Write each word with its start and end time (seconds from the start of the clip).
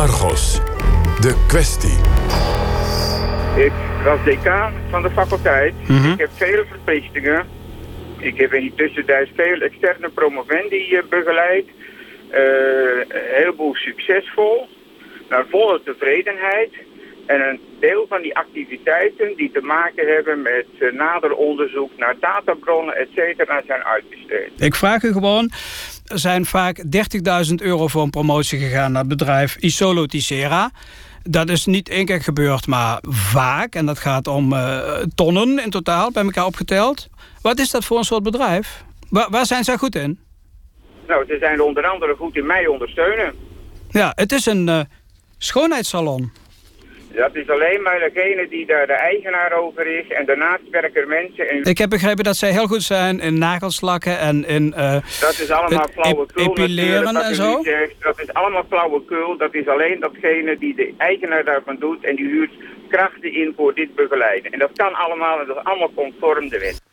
Argos. 0.00 0.60
De 1.20 1.44
kwestie. 1.46 1.98
Ik 3.64 3.72
was 4.04 4.24
decaan 4.24 4.72
van 4.90 5.02
de 5.02 5.10
faculteit. 5.10 5.74
Ik 6.12 6.18
heb 6.18 6.30
vele 6.34 6.64
verplichtingen. 6.68 7.46
Ik 8.18 8.36
heb 8.36 8.52
in 8.52 8.60
die 8.60 8.74
tussentijd 8.76 9.28
veel 9.36 9.60
externe 9.60 10.08
promovendi 10.08 10.94
eh, 10.94 11.02
begeleid. 11.08 11.66
Eh, 12.30 12.40
een 13.08 13.34
heleboel 13.40 13.74
succesvol. 13.74 14.68
Naar 15.28 15.44
volle 15.50 15.80
tevredenheid. 15.84 16.72
En 17.26 17.40
een 17.40 17.60
deel 17.80 18.06
van 18.08 18.22
die 18.22 18.36
activiteiten 18.36 19.36
die 19.36 19.50
te 19.50 19.60
maken 19.60 20.06
hebben 20.14 20.42
met 20.42 20.66
eh, 20.78 20.92
nader 20.92 21.34
onderzoek 21.34 21.90
naar 21.96 22.16
databronnen, 22.20 22.96
et 22.96 23.08
cetera, 23.14 23.62
zijn 23.66 23.84
uitbesteed. 23.84 24.50
Ik 24.58 24.74
vraag 24.74 25.02
u 25.02 25.12
gewoon, 25.12 25.50
zijn 26.14 26.46
vaak 26.46 26.84
30.000 27.48 27.54
euro 27.54 27.88
voor 27.88 28.02
een 28.02 28.10
promotie 28.10 28.58
gegaan 28.58 28.92
naar 28.92 29.00
het 29.00 29.10
bedrijf 29.10 29.56
Isolo 29.56 30.06
Ticera. 30.06 30.70
Dat 31.22 31.48
is 31.48 31.66
niet 31.66 31.88
één 31.88 32.04
keer 32.04 32.22
gebeurd, 32.22 32.66
maar 32.66 32.98
vaak. 33.08 33.74
En 33.74 33.86
dat 33.86 33.98
gaat 33.98 34.26
om 34.26 34.52
eh, 34.52 35.02
tonnen 35.14 35.64
in 35.64 35.70
totaal, 35.70 36.12
bij 36.12 36.22
elkaar 36.22 36.44
opgeteld. 36.44 37.08
Wat 37.42 37.58
is 37.58 37.70
dat 37.70 37.84
voor 37.84 37.98
een 37.98 38.04
soort 38.04 38.22
bedrijf? 38.22 38.84
Waar, 39.08 39.30
waar 39.30 39.46
zijn 39.46 39.64
zij 39.64 39.76
goed 39.76 39.94
in? 39.94 40.18
Nou, 41.06 41.24
ze 41.26 41.36
zijn 41.40 41.62
onder 41.62 41.86
andere 41.86 42.14
goed 42.16 42.36
in 42.36 42.46
mij 42.46 42.66
ondersteunen. 42.66 43.34
Ja, 43.90 44.12
het 44.14 44.32
is 44.32 44.46
een 44.46 44.68
eh, 44.68 44.80
schoonheidssalon. 45.38 46.32
Dat 47.14 47.34
is 47.34 47.48
alleen 47.48 47.82
maar 47.82 47.98
degene 47.98 48.48
die 48.48 48.66
daar 48.66 48.86
de 48.86 48.92
eigenaar 48.92 49.52
over 49.52 49.86
is. 49.86 50.08
En 50.08 50.26
daarnaast 50.26 50.62
werken 50.70 51.00
er 51.00 51.08
mensen... 51.08 51.50
In... 51.50 51.64
Ik 51.64 51.78
heb 51.78 51.90
begrepen 51.90 52.24
dat 52.24 52.36
zij 52.36 52.50
heel 52.50 52.66
goed 52.66 52.82
zijn 52.82 53.20
in 53.20 53.38
nagelslakken 53.38 54.18
en 54.18 54.44
in 54.44 54.74
uh, 54.76 54.92
Dat 55.20 55.38
is 55.38 55.50
allemaal 55.50 55.88
flauwekul 55.92 56.44
epileren 56.44 57.16
en 57.16 57.34
zo? 57.34 57.60
zegt. 57.62 57.94
Dat 57.98 58.20
is 58.20 58.32
allemaal 58.32 58.64
flauwekul. 58.68 59.36
Dat 59.36 59.54
is 59.54 59.66
alleen 59.66 60.00
datgene 60.00 60.58
die 60.58 60.74
de 60.74 60.94
eigenaar 60.96 61.44
daarvan 61.44 61.76
doet. 61.78 62.04
En 62.04 62.16
die 62.16 62.26
huurt 62.26 62.52
krachten 62.88 63.34
in 63.34 63.52
voor 63.56 63.74
dit 63.74 63.94
begeleiden. 63.94 64.52
En 64.52 64.58
dat 64.58 64.70
kan 64.74 64.94
allemaal 64.94 65.40
en 65.40 65.46
dat 65.46 65.56
is 65.56 65.64
allemaal 65.64 65.92
conform 65.94 66.48
de 66.48 66.58
wet. 66.58 66.89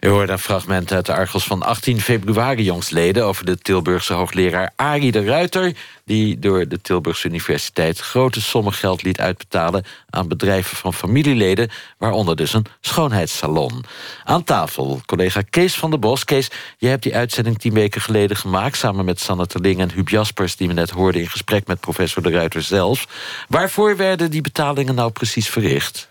U 0.00 0.08
hoorde 0.08 0.32
een 0.32 0.38
fragment 0.38 0.92
uit 0.92 1.06
de 1.06 1.14
Argos 1.14 1.44
van 1.44 1.62
18 1.62 2.00
februari 2.00 2.62
jongstleden... 2.62 3.24
over 3.24 3.44
de 3.44 3.58
Tilburgse 3.58 4.12
hoogleraar 4.12 4.72
Arie 4.76 5.12
de 5.12 5.24
Ruiter... 5.24 5.76
die 6.04 6.38
door 6.38 6.68
de 6.68 6.80
Tilburgse 6.80 7.28
Universiteit 7.28 7.98
grote 7.98 8.40
sommen 8.40 8.72
geld 8.72 9.02
liet 9.02 9.20
uitbetalen... 9.20 9.84
aan 10.10 10.28
bedrijven 10.28 10.76
van 10.76 10.94
familieleden, 10.94 11.70
waaronder 11.98 12.36
dus 12.36 12.52
een 12.52 12.66
schoonheidssalon. 12.80 13.84
Aan 14.24 14.44
tafel 14.44 15.00
collega 15.06 15.42
Kees 15.50 15.74
van 15.74 15.90
der 15.90 15.98
Bos. 15.98 16.24
Kees, 16.24 16.50
je 16.78 16.88
hebt 16.88 17.02
die 17.02 17.16
uitzending 17.16 17.58
tien 17.58 17.74
weken 17.74 18.00
geleden 18.00 18.36
gemaakt... 18.36 18.76
samen 18.76 19.04
met 19.04 19.20
Sanne 19.20 19.46
Terling 19.46 19.80
en 19.80 19.90
Huub 19.90 20.08
Jaspers... 20.08 20.56
die 20.56 20.68
we 20.68 20.74
net 20.74 20.90
hoorden 20.90 21.20
in 21.20 21.28
gesprek 21.28 21.66
met 21.66 21.80
professor 21.80 22.22
de 22.22 22.30
Ruiter 22.30 22.62
zelf. 22.62 23.06
Waarvoor 23.48 23.96
werden 23.96 24.30
die 24.30 24.40
betalingen 24.40 24.94
nou 24.94 25.10
precies 25.10 25.48
verricht? 25.48 26.10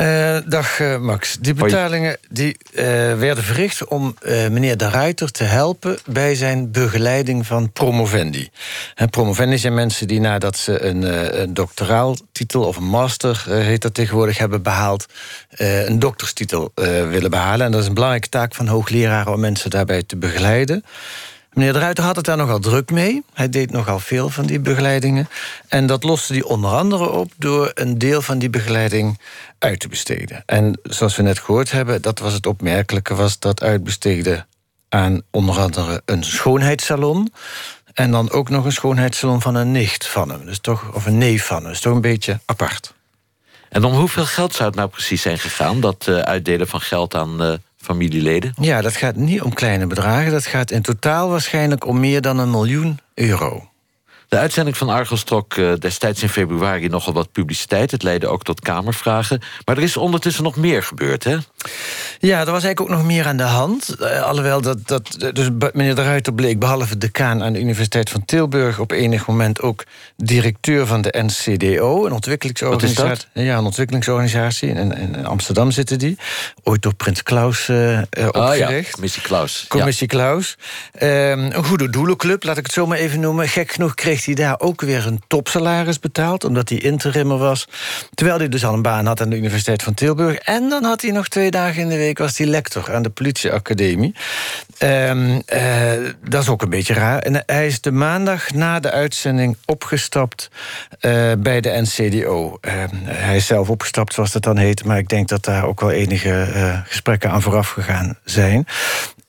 Uh, 0.00 0.38
dag 0.46 0.78
uh, 0.78 0.98
Max. 0.98 1.36
Die 1.40 1.54
betalingen 1.54 2.16
die, 2.28 2.56
uh, 2.72 2.84
werden 3.18 3.44
verricht 3.44 3.84
om 3.84 4.16
meneer 4.50 4.76
De 4.76 4.88
Ruiter 4.88 5.30
te 5.30 5.44
helpen... 5.44 5.98
bij 6.06 6.34
zijn 6.34 6.70
begeleiding 6.70 7.46
van 7.46 7.72
promovendi. 7.72 8.50
En 8.94 9.10
promovendi 9.10 9.58
zijn 9.58 9.74
mensen 9.74 10.08
die 10.08 10.20
nadat 10.20 10.56
ze 10.56 10.82
een, 10.82 11.02
een 11.40 11.54
doctoraaltitel... 11.54 12.64
of 12.64 12.76
een 12.76 12.88
master, 12.88 13.42
heet 13.46 13.82
dat 13.82 13.94
tegenwoordig, 13.94 14.38
hebben 14.38 14.62
behaald... 14.62 15.06
een 15.48 15.98
dokterstitel 15.98 16.72
willen 17.08 17.30
behalen. 17.30 17.66
En 17.66 17.72
dat 17.72 17.80
is 17.80 17.86
een 17.86 17.94
belangrijke 17.94 18.28
taak 18.28 18.54
van 18.54 18.66
hoogleraren... 18.66 19.32
om 19.32 19.40
mensen 19.40 19.70
daarbij 19.70 20.02
te 20.02 20.16
begeleiden. 20.16 20.84
Meneer 21.52 21.72
De 21.72 21.78
Ruiter 21.78 22.04
had 22.04 22.16
het 22.16 22.24
daar 22.24 22.36
nogal 22.36 22.58
druk 22.58 22.90
mee. 22.90 23.22
Hij 23.32 23.48
deed 23.48 23.70
nogal 23.70 23.98
veel 23.98 24.30
van 24.30 24.46
die 24.46 24.60
begeleidingen. 24.60 25.28
En 25.68 25.86
dat 25.86 26.02
loste 26.02 26.32
hij 26.32 26.42
onder 26.42 26.70
andere 26.70 27.08
op 27.10 27.32
door 27.36 27.70
een 27.74 27.98
deel 27.98 28.22
van 28.22 28.38
die 28.38 28.50
begeleiding 28.50 29.20
uit 29.58 29.80
te 29.80 29.88
besteden. 29.88 30.42
En 30.46 30.80
zoals 30.82 31.16
we 31.16 31.22
net 31.22 31.38
gehoord 31.38 31.70
hebben, 31.70 32.02
dat 32.02 32.18
was 32.18 32.32
het 32.32 32.46
opmerkelijke... 32.46 33.14
was 33.14 33.38
dat 33.38 33.62
uitbesteden 33.62 34.46
aan 34.88 35.22
onder 35.30 35.58
andere 35.58 36.02
een 36.04 36.24
schoonheidssalon... 36.24 37.32
en 37.92 38.10
dan 38.10 38.30
ook 38.30 38.48
nog 38.48 38.64
een 38.64 38.72
schoonheidssalon 38.72 39.40
van 39.40 39.54
een 39.54 39.72
nicht 39.72 40.06
van 40.06 40.30
hem. 40.30 40.44
Dus 40.44 40.58
toch, 40.58 40.94
of 40.94 41.06
een 41.06 41.18
neef 41.18 41.46
van 41.46 41.62
hem. 41.62 41.72
Is 41.72 41.80
toch 41.80 41.94
een 41.94 42.00
beetje 42.00 42.40
apart. 42.44 42.94
En 43.68 43.84
om 43.84 43.92
hoeveel 43.92 44.26
geld 44.26 44.54
zou 44.54 44.68
het 44.68 44.78
nou 44.78 44.88
precies 44.88 45.22
zijn 45.22 45.38
gegaan... 45.38 45.80
dat 45.80 46.06
uh, 46.08 46.18
uitdelen 46.18 46.68
van 46.68 46.80
geld 46.80 47.14
aan... 47.14 47.42
Uh 47.42 47.52
familieleden? 47.80 48.54
Ja, 48.60 48.80
dat 48.80 48.96
gaat 48.96 49.16
niet 49.16 49.42
om 49.42 49.54
kleine 49.54 49.86
bedragen. 49.86 50.32
Dat 50.32 50.46
gaat 50.46 50.70
in 50.70 50.82
totaal 50.82 51.28
waarschijnlijk 51.28 51.86
om 51.86 52.00
meer 52.00 52.20
dan 52.20 52.38
een 52.38 52.50
miljoen 52.50 52.98
euro. 53.14 53.69
De 54.30 54.38
uitzending 54.38 54.76
van 54.76 54.88
Argos 54.88 55.22
trok 55.22 55.56
uh, 55.56 55.72
destijds 55.78 56.22
in 56.22 56.28
februari 56.28 56.88
nogal 56.88 57.12
wat 57.12 57.32
publiciteit. 57.32 57.90
Het 57.90 58.02
leidde 58.02 58.26
ook 58.26 58.42
tot 58.42 58.60
kamervragen. 58.60 59.42
Maar 59.64 59.76
er 59.76 59.82
is 59.82 59.96
ondertussen 59.96 60.44
nog 60.44 60.56
meer 60.56 60.82
gebeurd, 60.82 61.24
hè? 61.24 61.36
Ja, 62.18 62.38
er 62.38 62.50
was 62.50 62.64
eigenlijk 62.64 62.80
ook 62.80 62.88
nog 62.88 63.04
meer 63.04 63.26
aan 63.26 63.36
de 63.36 63.42
hand. 63.42 63.96
Uh, 64.00 64.22
alhoewel 64.22 64.60
dat, 64.60 64.78
dat 64.88 65.30
dus 65.32 65.48
meneer 65.72 65.94
De 65.94 66.02
Ruiter 66.02 66.32
bleek, 66.32 66.58
behalve 66.58 66.98
decaan 66.98 67.42
aan 67.42 67.52
de 67.52 67.60
Universiteit 67.60 68.10
van 68.10 68.24
Tilburg... 68.24 68.78
op 68.78 68.90
enig 68.90 69.26
moment 69.26 69.60
ook 69.60 69.84
directeur 70.16 70.86
van 70.86 71.02
de 71.02 71.14
NCDO, 71.26 72.06
een 72.06 72.12
ontwikkelingsorganisatie. 72.12 73.28
Ja, 73.32 73.56
een 73.56 73.64
ontwikkelingsorganisatie. 73.64 74.68
In, 74.68 74.96
in, 74.96 75.26
Amsterdam 75.26 75.70
zitten 75.70 75.98
die. 75.98 76.18
Ooit 76.62 76.82
door 76.82 76.94
Prins 76.94 77.22
Klaus 77.22 77.68
uh, 77.68 78.00
opgericht. 78.26 78.86
Ja. 78.86 78.92
Commissie 78.92 79.22
Klaus. 79.22 79.64
Commissie 79.68 80.06
ja. 80.10 80.16
Klaus. 80.18 80.56
Um, 81.02 81.08
een 81.10 81.64
goede 81.64 81.90
doelenclub, 81.90 82.42
laat 82.42 82.56
ik 82.56 82.64
het 82.64 82.74
zo 82.74 82.86
maar 82.86 82.98
even 82.98 83.20
noemen. 83.20 83.48
Gek 83.48 83.72
genoeg 83.72 83.94
kreeg 83.94 84.19
hij 84.24 84.34
daar 84.34 84.60
ook 84.60 84.80
weer 84.80 85.06
een 85.06 85.22
topsalaris 85.26 85.98
betaald... 85.98 86.44
omdat 86.44 86.68
hij 86.68 86.78
interimmer 86.78 87.38
was. 87.38 87.68
Terwijl 88.14 88.38
hij 88.38 88.48
dus 88.48 88.64
al 88.64 88.74
een 88.74 88.82
baan 88.82 89.06
had 89.06 89.20
aan 89.20 89.30
de 89.30 89.36
Universiteit 89.36 89.82
van 89.82 89.94
Tilburg. 89.94 90.36
En 90.36 90.68
dan 90.68 90.84
had 90.84 91.02
hij 91.02 91.10
nog 91.10 91.28
twee 91.28 91.50
dagen 91.50 91.82
in 91.82 91.88
de 91.88 91.96
week... 91.96 92.18
was 92.18 92.38
hij 92.38 92.46
lector 92.46 92.94
aan 92.94 93.02
de 93.02 93.10
politieacademie. 93.10 94.14
Um, 94.82 95.32
uh, 95.32 95.42
dat 96.28 96.42
is 96.42 96.48
ook 96.48 96.62
een 96.62 96.70
beetje 96.70 96.94
raar. 96.94 97.18
En 97.18 97.42
hij 97.46 97.66
is 97.66 97.80
de 97.80 97.92
maandag 97.92 98.50
na 98.50 98.80
de 98.80 98.90
uitzending 98.90 99.56
opgestapt 99.64 100.50
uh, 101.00 101.32
bij 101.38 101.60
de 101.60 101.82
NCDO. 101.82 102.58
Uh, 102.60 102.72
hij 103.04 103.36
is 103.36 103.46
zelf 103.46 103.70
opgestapt, 103.70 104.14
zoals 104.14 104.32
dat 104.32 104.42
dan 104.42 104.56
heet... 104.56 104.84
maar 104.84 104.98
ik 104.98 105.08
denk 105.08 105.28
dat 105.28 105.44
daar 105.44 105.64
ook 105.64 105.80
wel 105.80 105.90
enige 105.90 106.48
uh, 106.54 106.78
gesprekken 106.84 107.30
aan 107.30 107.42
vooraf 107.42 107.68
gegaan 107.68 108.18
zijn. 108.24 108.66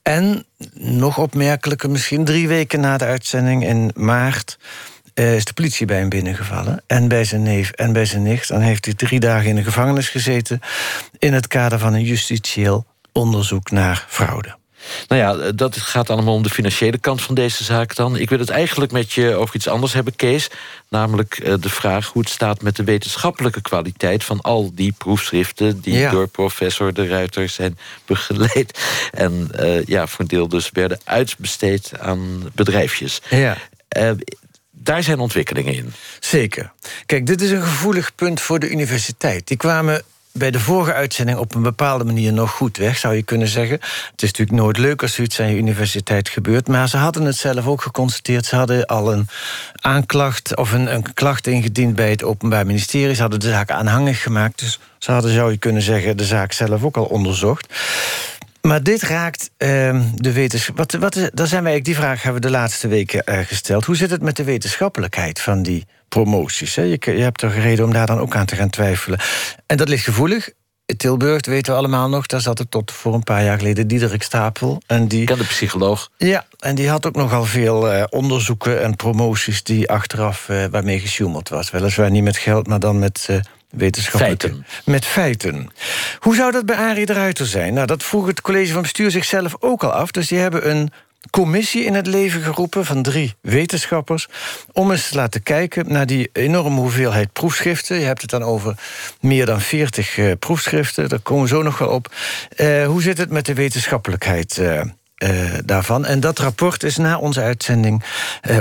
En 0.03 0.45
nog 0.73 1.17
opmerkelijker, 1.17 1.89
misschien 1.89 2.25
drie 2.25 2.47
weken 2.47 2.79
na 2.79 2.97
de 2.97 3.05
uitzending 3.05 3.65
in 3.65 3.91
maart... 3.95 4.57
Uh, 5.15 5.35
is 5.35 5.45
de 5.45 5.53
politie 5.53 5.85
bij 5.85 5.97
hem 5.97 6.09
binnengevallen. 6.09 6.83
En 6.87 7.07
bij 7.07 7.23
zijn 7.23 7.41
neef 7.41 7.71
en 7.71 7.93
bij 7.93 8.05
zijn 8.05 8.23
nicht. 8.23 8.47
Dan 8.47 8.61
heeft 8.61 8.85
hij 8.85 8.93
drie 8.93 9.19
dagen 9.19 9.49
in 9.49 9.55
de 9.55 9.63
gevangenis 9.63 10.09
gezeten... 10.09 10.61
in 11.17 11.33
het 11.33 11.47
kader 11.47 11.79
van 11.79 11.93
een 11.93 12.03
justitieel 12.03 12.85
onderzoek 13.11 13.71
naar 13.71 14.05
fraude. 14.07 14.59
Nou 15.07 15.21
ja, 15.21 15.51
dat 15.51 15.77
gaat 15.77 16.09
allemaal 16.09 16.33
om 16.33 16.43
de 16.43 16.49
financiële 16.49 16.97
kant 16.97 17.21
van 17.21 17.35
deze 17.35 17.63
zaak 17.63 17.95
dan. 17.95 18.17
Ik 18.17 18.29
wil 18.29 18.39
het 18.39 18.49
eigenlijk 18.49 18.91
met 18.91 19.11
je 19.11 19.35
over 19.35 19.55
iets 19.55 19.67
anders 19.67 19.93
hebben, 19.93 20.15
Kees. 20.15 20.49
Namelijk 20.89 21.39
uh, 21.43 21.53
de 21.59 21.69
vraag 21.69 22.07
hoe 22.07 22.21
het 22.21 22.31
staat 22.31 22.61
met 22.61 22.75
de 22.75 22.83
wetenschappelijke 22.83 23.61
kwaliteit... 23.61 24.23
van 24.23 24.41
al 24.41 24.71
die 24.73 24.91
proefschriften 24.97 25.81
die 25.81 25.97
ja. 25.97 26.11
door 26.11 26.27
professor 26.27 26.93
De 26.93 27.07
Ruiter 27.07 27.49
zijn 27.49 27.77
begeleid. 28.05 28.79
En 29.11 29.49
uh, 29.59 29.85
ja, 29.85 30.07
voor 30.07 30.19
een 30.19 30.27
deel 30.27 30.47
dus 30.47 30.69
werden 30.71 30.99
uitbesteed 31.03 31.91
aan 31.99 32.49
bedrijfjes. 32.53 33.21
Ja. 33.29 33.57
Uh, 33.97 34.11
daar 34.71 35.03
zijn 35.03 35.19
ontwikkelingen 35.19 35.73
in. 35.73 35.93
Zeker. 36.19 36.71
Kijk, 37.05 37.25
dit 37.25 37.41
is 37.41 37.51
een 37.51 37.61
gevoelig 37.61 38.15
punt 38.15 38.41
voor 38.41 38.59
de 38.59 38.69
universiteit. 38.69 39.47
Die 39.47 39.57
kwamen 39.57 40.03
bij 40.33 40.51
de 40.51 40.59
vorige 40.59 40.93
uitzending 40.93 41.37
op 41.37 41.55
een 41.55 41.61
bepaalde 41.61 42.03
manier 42.03 42.33
nog 42.33 42.51
goed 42.51 42.77
weg, 42.77 42.97
zou 42.97 43.15
je 43.15 43.23
kunnen 43.23 43.47
zeggen. 43.47 43.79
Het 44.11 44.21
is 44.21 44.31
natuurlijk 44.31 44.57
nooit 44.57 44.77
leuk 44.77 45.01
als 45.01 45.13
zoiets 45.13 45.39
aan 45.39 45.49
je 45.49 45.57
universiteit 45.57 46.29
gebeurt, 46.29 46.67
maar 46.67 46.89
ze 46.89 46.97
hadden 46.97 47.25
het 47.25 47.35
zelf 47.35 47.67
ook 47.67 47.81
geconstateerd. 47.81 48.45
Ze 48.45 48.55
hadden 48.55 48.85
al 48.85 49.13
een 49.13 49.27
aanklacht 49.75 50.55
of 50.55 50.71
een, 50.71 50.93
een 50.93 51.13
klacht 51.13 51.47
ingediend 51.47 51.95
bij 51.95 52.09
het 52.09 52.23
Openbaar 52.23 52.65
Ministerie. 52.65 53.15
Ze 53.15 53.21
hadden 53.21 53.39
de 53.39 53.49
zaak 53.49 53.71
aanhangig 53.71 54.21
gemaakt, 54.21 54.59
dus 54.59 54.79
ze 54.97 55.11
hadden, 55.11 55.33
zou 55.33 55.51
je 55.51 55.57
kunnen 55.57 55.81
zeggen, 55.81 56.17
de 56.17 56.25
zaak 56.25 56.51
zelf 56.51 56.83
ook 56.83 56.97
al 56.97 57.05
onderzocht. 57.05 57.73
Maar 58.61 58.83
dit 58.83 59.01
raakt 59.01 59.49
uh, 59.57 60.01
de 60.15 60.31
wetenschap. 60.31 60.77
Wat, 60.77 60.91
wat, 60.91 61.29
daar 61.33 61.47
zijn 61.47 61.63
wij, 61.63 61.81
die 61.81 61.95
vraag 61.95 62.23
hebben 62.23 62.41
we 62.41 62.47
de 62.47 62.53
laatste 62.53 62.87
weken 62.87 63.23
uh, 63.25 63.39
gesteld. 63.39 63.85
Hoe 63.85 63.95
zit 63.95 64.09
het 64.09 64.21
met 64.21 64.35
de 64.35 64.43
wetenschappelijkheid 64.43 65.39
van 65.39 65.63
die 65.63 65.85
promoties? 66.11 66.75
Hè? 66.75 66.81
Je, 66.81 66.97
je 66.99 67.21
hebt 67.21 67.41
er 67.41 67.59
reden 67.59 67.85
om 67.85 67.93
daar 67.93 68.05
dan 68.05 68.19
ook 68.19 68.35
aan 68.35 68.45
te 68.45 68.55
gaan 68.55 68.69
twijfelen. 68.69 69.19
En 69.65 69.77
dat 69.77 69.89
ligt 69.89 70.03
gevoelig. 70.03 70.49
Tilburg, 70.97 71.45
weten 71.45 71.71
we 71.71 71.77
allemaal 71.79 72.09
nog, 72.09 72.25
daar 72.25 72.41
zat 72.41 72.57
het 72.57 72.71
tot 72.71 72.91
voor 72.91 73.13
een 73.13 73.23
paar 73.23 73.43
jaar 73.43 73.57
geleden 73.57 73.87
Diederik 73.87 74.23
Stapel. 74.23 74.81
En 74.87 75.07
die, 75.07 75.25
Ken 75.25 75.37
de 75.37 75.43
psycholoog. 75.43 76.09
Ja, 76.17 76.45
en 76.59 76.75
die 76.75 76.89
had 76.89 77.05
ook 77.05 77.15
nogal 77.15 77.45
veel 77.45 77.93
uh, 77.93 78.03
onderzoeken 78.09 78.81
en 78.81 78.95
promoties 78.95 79.63
die 79.63 79.89
achteraf 79.89 80.47
uh, 80.49 80.65
waarmee 80.71 80.99
gesjoemeld 80.99 81.49
was. 81.49 81.71
Weliswaar 81.71 82.11
niet 82.11 82.23
met 82.23 82.37
geld, 82.37 82.67
maar 82.67 82.79
dan 82.79 82.99
met. 82.99 83.27
Uh, 83.29 83.37
wetenschappelijke... 83.69 84.47
Feiten. 84.47 84.65
Met 84.85 85.05
feiten. 85.05 85.69
Hoe 86.19 86.35
zou 86.35 86.51
dat 86.51 86.65
bij 86.65 86.75
Arie 86.75 87.05
de 87.05 87.13
Ruiter 87.13 87.45
zijn? 87.45 87.73
Nou, 87.73 87.87
dat 87.87 88.03
vroeg 88.03 88.27
het 88.27 88.41
college 88.41 88.73
van 88.73 88.81
bestuur 88.81 89.11
zichzelf 89.11 89.55
ook 89.59 89.83
al 89.83 89.91
af. 89.91 90.11
Dus 90.11 90.27
die 90.27 90.39
hebben 90.39 90.69
een 90.69 90.91
commissie 91.31 91.85
in 91.85 91.93
het 91.93 92.07
leven 92.07 92.41
geroepen 92.41 92.85
van 92.85 93.03
drie 93.03 93.35
wetenschappers. 93.41 94.27
om 94.71 94.91
eens 94.91 95.09
te 95.09 95.15
laten 95.15 95.43
kijken 95.43 95.85
naar 95.91 96.05
die 96.05 96.29
enorme 96.33 96.79
hoeveelheid 96.79 97.33
proefschriften. 97.33 97.99
Je 97.99 98.05
hebt 98.05 98.21
het 98.21 98.29
dan 98.29 98.43
over 98.43 98.75
meer 99.19 99.45
dan 99.45 99.61
40 99.61 100.17
uh, 100.17 100.31
proefschriften. 100.39 101.09
Daar 101.09 101.19
komen 101.19 101.43
we 101.43 101.49
zo 101.49 101.61
nog 101.61 101.77
wel 101.77 101.89
op. 101.89 102.13
Uh, 102.57 102.85
hoe 102.85 103.01
zit 103.01 103.17
het 103.17 103.29
met 103.29 103.45
de 103.45 103.53
wetenschappelijkheid? 103.53 104.57
Uh, 104.57 104.81
daarvan. 105.65 106.05
En 106.05 106.19
dat 106.19 106.39
rapport 106.39 106.83
is 106.83 106.97
na 106.97 107.17
onze 107.17 107.41
uitzending 107.41 108.03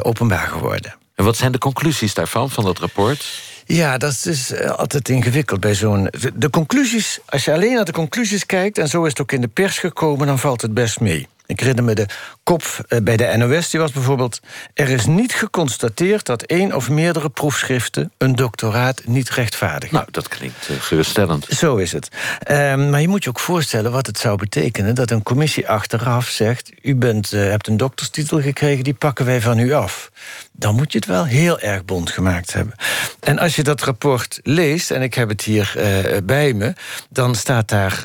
openbaar 0.03 0.47
geworden. 0.47 0.95
En 1.21 1.27
wat 1.27 1.37
zijn 1.37 1.53
de 1.53 1.59
conclusies 1.59 2.15
daarvan, 2.15 2.51
van 2.51 2.65
dat 2.65 2.79
rapport? 2.79 3.43
Ja, 3.67 3.99
dat 3.99 4.27
is 4.27 4.53
eh, 4.53 4.71
altijd 4.71 5.09
ingewikkeld 5.09 5.61
bij 5.61 5.75
zo'n. 5.75 6.09
De 6.35 6.51
conclusies, 6.51 7.19
als 7.27 7.45
je 7.45 7.53
alleen 7.53 7.75
naar 7.75 7.85
de 7.85 7.93
conclusies 7.93 8.47
kijkt, 8.47 8.79
en 8.79 8.89
zo 8.89 9.03
is 9.03 9.09
het 9.09 9.21
ook 9.21 9.33
in 9.33 9.41
de 9.41 9.49
pers 9.49 9.79
gekomen, 9.79 10.27
dan 10.27 10.39
valt 10.39 10.63
het 10.63 10.75
best 10.75 11.01
mee. 11.01 11.29
Ik 11.51 11.61
herinner 11.61 11.85
me 11.85 11.95
de 11.95 12.07
kop 12.43 12.63
eh, 12.89 12.99
bij 13.03 13.17
de 13.17 13.37
NOS, 13.37 13.71
die 13.71 13.81
was 13.81 13.93
bijvoorbeeld... 13.93 14.41
er 14.75 14.89
is 14.89 15.07
niet 15.07 15.35
geconstateerd 15.35 16.27
dat 16.27 16.43
één 16.43 16.75
of 16.75 16.91
meerdere 16.91 17.29
proefschriften... 17.29 18.13
een 18.19 18.35
doctoraat 18.35 19.03
niet 19.07 19.31
rechtvaardigen. 19.31 19.95
Nou, 19.95 20.09
dat 20.11 20.29
klinkt 20.29 20.69
uh, 20.71 20.77
geruststellend. 20.81 21.47
Zo 21.49 21.77
is 21.77 21.93
het. 21.93 22.09
Um, 22.51 22.91
maar 22.91 23.01
je 23.01 23.09
moet 23.09 23.25
je 23.25 23.31
ook 23.31 23.41
voorstellen 23.41 23.93
wat 23.93 24.07
het 24.07 24.19
zou 24.19 24.37
betekenen... 24.37 24.95
dat 24.95 25.11
een 25.11 25.23
commissie 25.23 25.69
achteraf 25.69 26.29
zegt... 26.29 26.73
u 26.83 26.95
bent, 26.95 27.33
uh, 27.33 27.43
hebt 27.43 27.67
een 27.67 27.77
dokterstitel 27.77 28.41
gekregen, 28.41 28.85
die 28.85 28.95
pakken 28.95 29.25
wij 29.25 29.41
van 29.41 29.59
u 29.59 29.73
af. 29.73 30.11
Dan 30.53 30.75
moet 30.75 30.93
je 30.93 30.99
het 30.99 31.07
wel 31.07 31.25
heel 31.25 31.61
erg 31.61 31.85
bond 31.85 32.11
gemaakt 32.11 32.53
hebben. 32.53 32.75
En 33.21 33.39
als 33.39 33.57
je 33.57 33.63
dat 33.63 33.83
rapport 33.83 34.41
leest, 34.43 34.91
en 34.91 35.03
ik 35.03 35.15
heb 35.15 35.29
het 35.29 35.43
hier 35.43 35.75
uh, 35.77 36.17
bij 36.25 36.53
me... 36.53 36.73
dan 37.09 37.35
staat 37.35 37.69
daar 37.69 38.03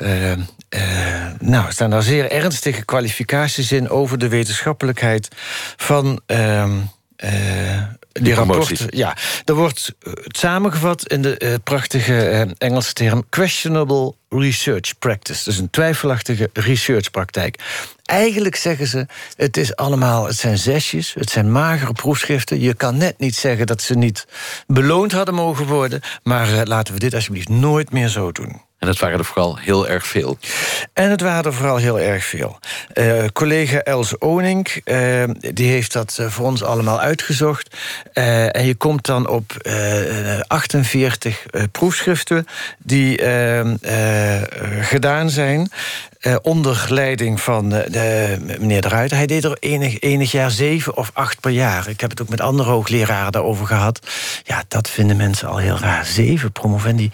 uh, 0.70 0.80
nou, 1.38 1.72
staan 1.72 1.90
daar 1.90 2.02
zeer 2.02 2.30
ernstige 2.30 2.84
kwalificaties 2.84 3.72
in 3.72 3.88
over 3.88 4.18
de 4.18 4.28
wetenschappelijkheid 4.28 5.28
van. 5.76 6.20
Uh, 6.26 6.64
uh, 7.24 7.82
die 8.12 8.34
rapporten. 8.34 8.86
Ja, 8.90 9.16
er 9.44 9.54
wordt 9.54 9.94
het 10.00 10.36
samengevat 10.36 11.08
in 11.08 11.22
de 11.22 11.60
prachtige 11.64 12.54
Engelse 12.58 12.92
term 12.92 13.24
questionable 13.28 14.14
research 14.28 14.98
practice. 14.98 15.44
Dus 15.44 15.58
een 15.58 15.70
twijfelachtige 15.70 16.50
researchpraktijk. 16.52 17.58
Eigenlijk 18.04 18.56
zeggen 18.56 18.86
ze: 18.86 19.06
het 19.36 19.56
is 19.56 19.76
allemaal, 19.76 20.26
het 20.26 20.36
zijn 20.36 20.58
zesjes, 20.58 21.14
het 21.14 21.30
zijn 21.30 21.52
magere 21.52 21.92
proefschriften. 21.92 22.60
Je 22.60 22.74
kan 22.74 22.96
net 22.96 23.18
niet 23.18 23.36
zeggen 23.36 23.66
dat 23.66 23.82
ze 23.82 23.94
niet 23.94 24.26
beloond 24.66 25.12
hadden 25.12 25.34
mogen 25.34 25.66
worden. 25.66 26.00
Maar 26.22 26.66
laten 26.66 26.94
we 26.94 27.00
dit 27.00 27.14
alsjeblieft 27.14 27.48
nooit 27.48 27.92
meer 27.92 28.08
zo 28.08 28.32
doen. 28.32 28.65
En 28.78 28.88
het 28.88 29.00
waren 29.00 29.18
er 29.18 29.24
vooral 29.24 29.56
heel 29.56 29.88
erg 29.88 30.06
veel. 30.06 30.38
En 30.92 31.10
het 31.10 31.20
waren 31.20 31.44
er 31.44 31.54
vooral 31.54 31.76
heel 31.76 32.00
erg 32.00 32.24
veel. 32.24 32.58
Uh, 32.94 33.24
collega 33.32 33.78
Els 33.78 34.18
Onink, 34.18 34.80
uh, 34.84 35.24
die 35.38 35.70
heeft 35.70 35.92
dat 35.92 36.16
uh, 36.20 36.26
voor 36.26 36.46
ons 36.46 36.62
allemaal 36.62 37.00
uitgezocht. 37.00 37.76
en 38.12 38.66
je 38.66 38.74
komt 38.74 39.06
dan 39.06 39.28
op 39.28 39.52
48 40.46 41.46
proefschriften 41.72 42.46
die 42.78 43.18
gedaan 44.80 45.30
zijn. 45.30 45.70
onder 46.42 46.86
leiding 46.88 47.40
van 47.40 47.68
de, 47.68 48.36
meneer 48.58 48.80
De 48.80 48.88
Ruiter. 48.88 49.16
Hij 49.16 49.26
deed 49.26 49.44
er 49.44 49.56
enig, 49.60 50.00
enig 50.00 50.32
jaar 50.32 50.50
zeven 50.50 50.96
of 50.96 51.10
acht 51.12 51.40
per 51.40 51.50
jaar. 51.50 51.88
Ik 51.88 52.00
heb 52.00 52.10
het 52.10 52.22
ook 52.22 52.28
met 52.28 52.40
andere 52.40 52.70
hoogleraren 52.70 53.32
daarover 53.32 53.66
gehad. 53.66 54.00
Ja, 54.44 54.64
dat 54.68 54.90
vinden 54.90 55.16
mensen 55.16 55.48
al 55.48 55.56
heel 55.56 55.78
raar. 55.78 56.04
Zeven 56.04 56.52
promovendi 56.52 57.10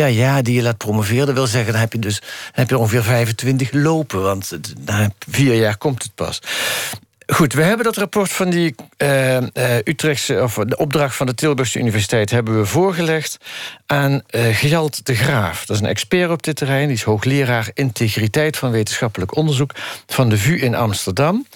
per 0.00 0.08
jaar 0.08 0.42
die 0.42 0.54
je 0.54 0.62
laat 0.62 0.78
promoveren. 0.78 1.26
Dat 1.26 1.34
wil 1.34 1.46
zeggen, 1.46 1.72
dan 1.72 1.80
heb 1.80 1.92
je 1.92 1.98
dus 1.98 2.22
heb 2.52 2.68
je 2.68 2.78
ongeveer 2.78 3.02
25 3.02 3.72
lopen. 3.72 4.22
Want 4.22 4.58
na 4.84 5.10
vier 5.28 5.54
jaar 5.54 5.76
komt 5.76 6.02
het 6.02 6.14
pas. 6.14 6.40
Goed, 7.26 7.52
we 7.52 7.62
hebben 7.62 7.84
dat 7.84 7.96
rapport 7.96 8.30
van 8.30 8.50
die 8.50 8.74
uh, 8.98 9.38
Utrechtse, 9.84 10.42
of 10.42 10.54
de 10.54 10.76
opdracht 10.76 11.16
van 11.16 11.26
de 11.26 11.34
Tilburgse 11.34 11.78
Universiteit, 11.78 12.30
hebben 12.30 12.58
we 12.58 12.66
voorgelegd 12.66 13.38
aan 13.86 14.12
uh, 14.12 14.84
de 15.02 15.14
Graaf. 15.14 15.64
Dat 15.64 15.76
is 15.76 15.82
een 15.82 15.88
expert 15.88 16.30
op 16.30 16.42
dit 16.42 16.56
terrein, 16.56 16.86
die 16.86 16.96
is 16.96 17.02
hoogleraar 17.02 17.70
integriteit 17.74 18.56
van 18.56 18.70
wetenschappelijk 18.70 19.36
onderzoek 19.36 19.70
van 20.06 20.28
de 20.28 20.38
VU 20.38 20.56
in 20.56 20.74
Amsterdam. 20.74 21.46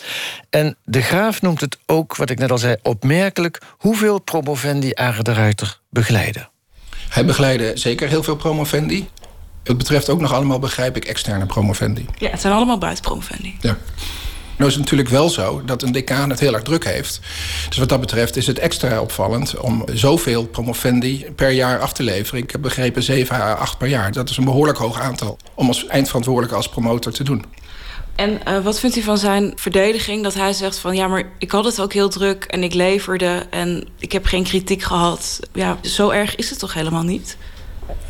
En 0.50 0.76
de 0.84 1.02
Graaf 1.02 1.42
noemt 1.42 1.60
het 1.60 1.78
ook, 1.86 2.16
wat 2.16 2.30
ik 2.30 2.38
net 2.38 2.50
al 2.50 2.58
zei, 2.58 2.76
opmerkelijk 2.82 3.60
hoeveel 3.70 4.18
promovendi 4.18 4.94
Arendt 4.94 5.24
de 5.24 5.32
Ruiter 5.32 5.80
begeleiden. 5.90 6.48
Hij 7.08 7.24
begeleidde 7.24 7.72
zeker 7.74 8.08
heel 8.08 8.22
veel 8.22 8.36
promovendi. 8.36 9.08
Het 9.62 9.78
betreft 9.78 10.08
ook 10.08 10.20
nog 10.20 10.32
allemaal, 10.32 10.58
begrijp 10.58 10.96
ik, 10.96 11.04
externe 11.04 11.46
promovendi. 11.46 12.06
Ja, 12.18 12.30
het 12.30 12.40
zijn 12.40 12.52
allemaal 12.52 12.78
buitenpromovendi. 12.78 13.56
Ja. 13.60 13.76
Nou 14.56 14.70
is 14.70 14.76
het 14.76 14.84
natuurlijk 14.84 15.08
wel 15.08 15.28
zo 15.28 15.62
dat 15.64 15.82
een 15.82 15.92
decaan 15.92 16.30
het 16.30 16.40
heel 16.40 16.54
erg 16.54 16.62
druk 16.62 16.84
heeft. 16.84 17.20
Dus 17.68 17.78
wat 17.78 17.88
dat 17.88 18.00
betreft 18.00 18.36
is 18.36 18.46
het 18.46 18.58
extra 18.58 19.00
opvallend 19.00 19.58
om 19.58 19.84
zoveel 19.92 20.46
promovendi 20.46 21.26
per 21.36 21.50
jaar 21.50 21.80
af 21.80 21.92
te 21.92 22.02
leveren. 22.02 22.42
Ik 22.42 22.50
heb 22.50 22.60
begrepen 22.60 23.02
7 23.02 23.36
à 23.36 23.52
8 23.52 23.78
per 23.78 23.88
jaar. 23.88 24.12
Dat 24.12 24.30
is 24.30 24.36
een 24.36 24.44
behoorlijk 24.44 24.78
hoog 24.78 25.00
aantal 25.00 25.38
om 25.54 25.68
als 25.68 25.86
eindverantwoordelijke 25.86 26.56
als 26.56 26.68
promotor 26.68 27.12
te 27.12 27.24
doen. 27.24 27.44
En 28.18 28.40
uh, 28.48 28.64
wat 28.64 28.80
vindt 28.80 28.96
u 28.96 29.02
van 29.02 29.18
zijn 29.18 29.52
verdediging? 29.54 30.22
Dat 30.22 30.34
hij 30.34 30.52
zegt 30.52 30.78
van 30.78 30.96
ja, 30.96 31.08
maar 31.08 31.30
ik 31.38 31.50
had 31.50 31.64
het 31.64 31.80
ook 31.80 31.92
heel 31.92 32.08
druk 32.08 32.44
en 32.44 32.62
ik 32.62 32.74
leverde 32.74 33.46
en 33.50 33.88
ik 33.98 34.12
heb 34.12 34.24
geen 34.24 34.44
kritiek 34.44 34.82
gehad. 34.82 35.40
Ja, 35.52 35.78
zo 35.82 36.10
erg 36.10 36.36
is 36.36 36.50
het 36.50 36.58
toch 36.58 36.74
helemaal 36.74 37.02
niet? 37.02 37.36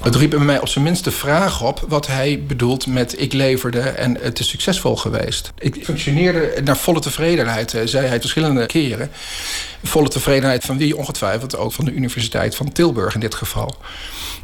Het 0.00 0.16
riep 0.16 0.30
bij 0.30 0.38
mij 0.38 0.60
op 0.60 0.68
zijn 0.68 0.84
minst 0.84 1.04
de 1.04 1.10
vraag 1.10 1.62
op 1.62 1.84
wat 1.88 2.06
hij 2.06 2.42
bedoelt 2.46 2.86
met 2.86 3.20
ik 3.20 3.32
leverde 3.32 3.80
en 3.80 4.18
het 4.20 4.38
is 4.38 4.48
succesvol 4.48 4.96
geweest. 4.96 5.52
Ik 5.58 5.84
functioneerde 5.84 6.62
naar 6.64 6.76
volle 6.76 7.00
tevredenheid, 7.00 7.74
eh, 7.74 7.82
zei 7.84 8.06
hij 8.06 8.20
verschillende 8.20 8.66
keren. 8.66 9.10
Volle 9.82 10.08
tevredenheid 10.08 10.64
van 10.64 10.78
wie 10.78 10.96
ongetwijfeld 10.96 11.56
ook 11.56 11.72
van 11.72 11.84
de 11.84 11.92
Universiteit 11.92 12.54
van 12.54 12.72
Tilburg 12.72 13.14
in 13.14 13.20
dit 13.20 13.34
geval. 13.34 13.76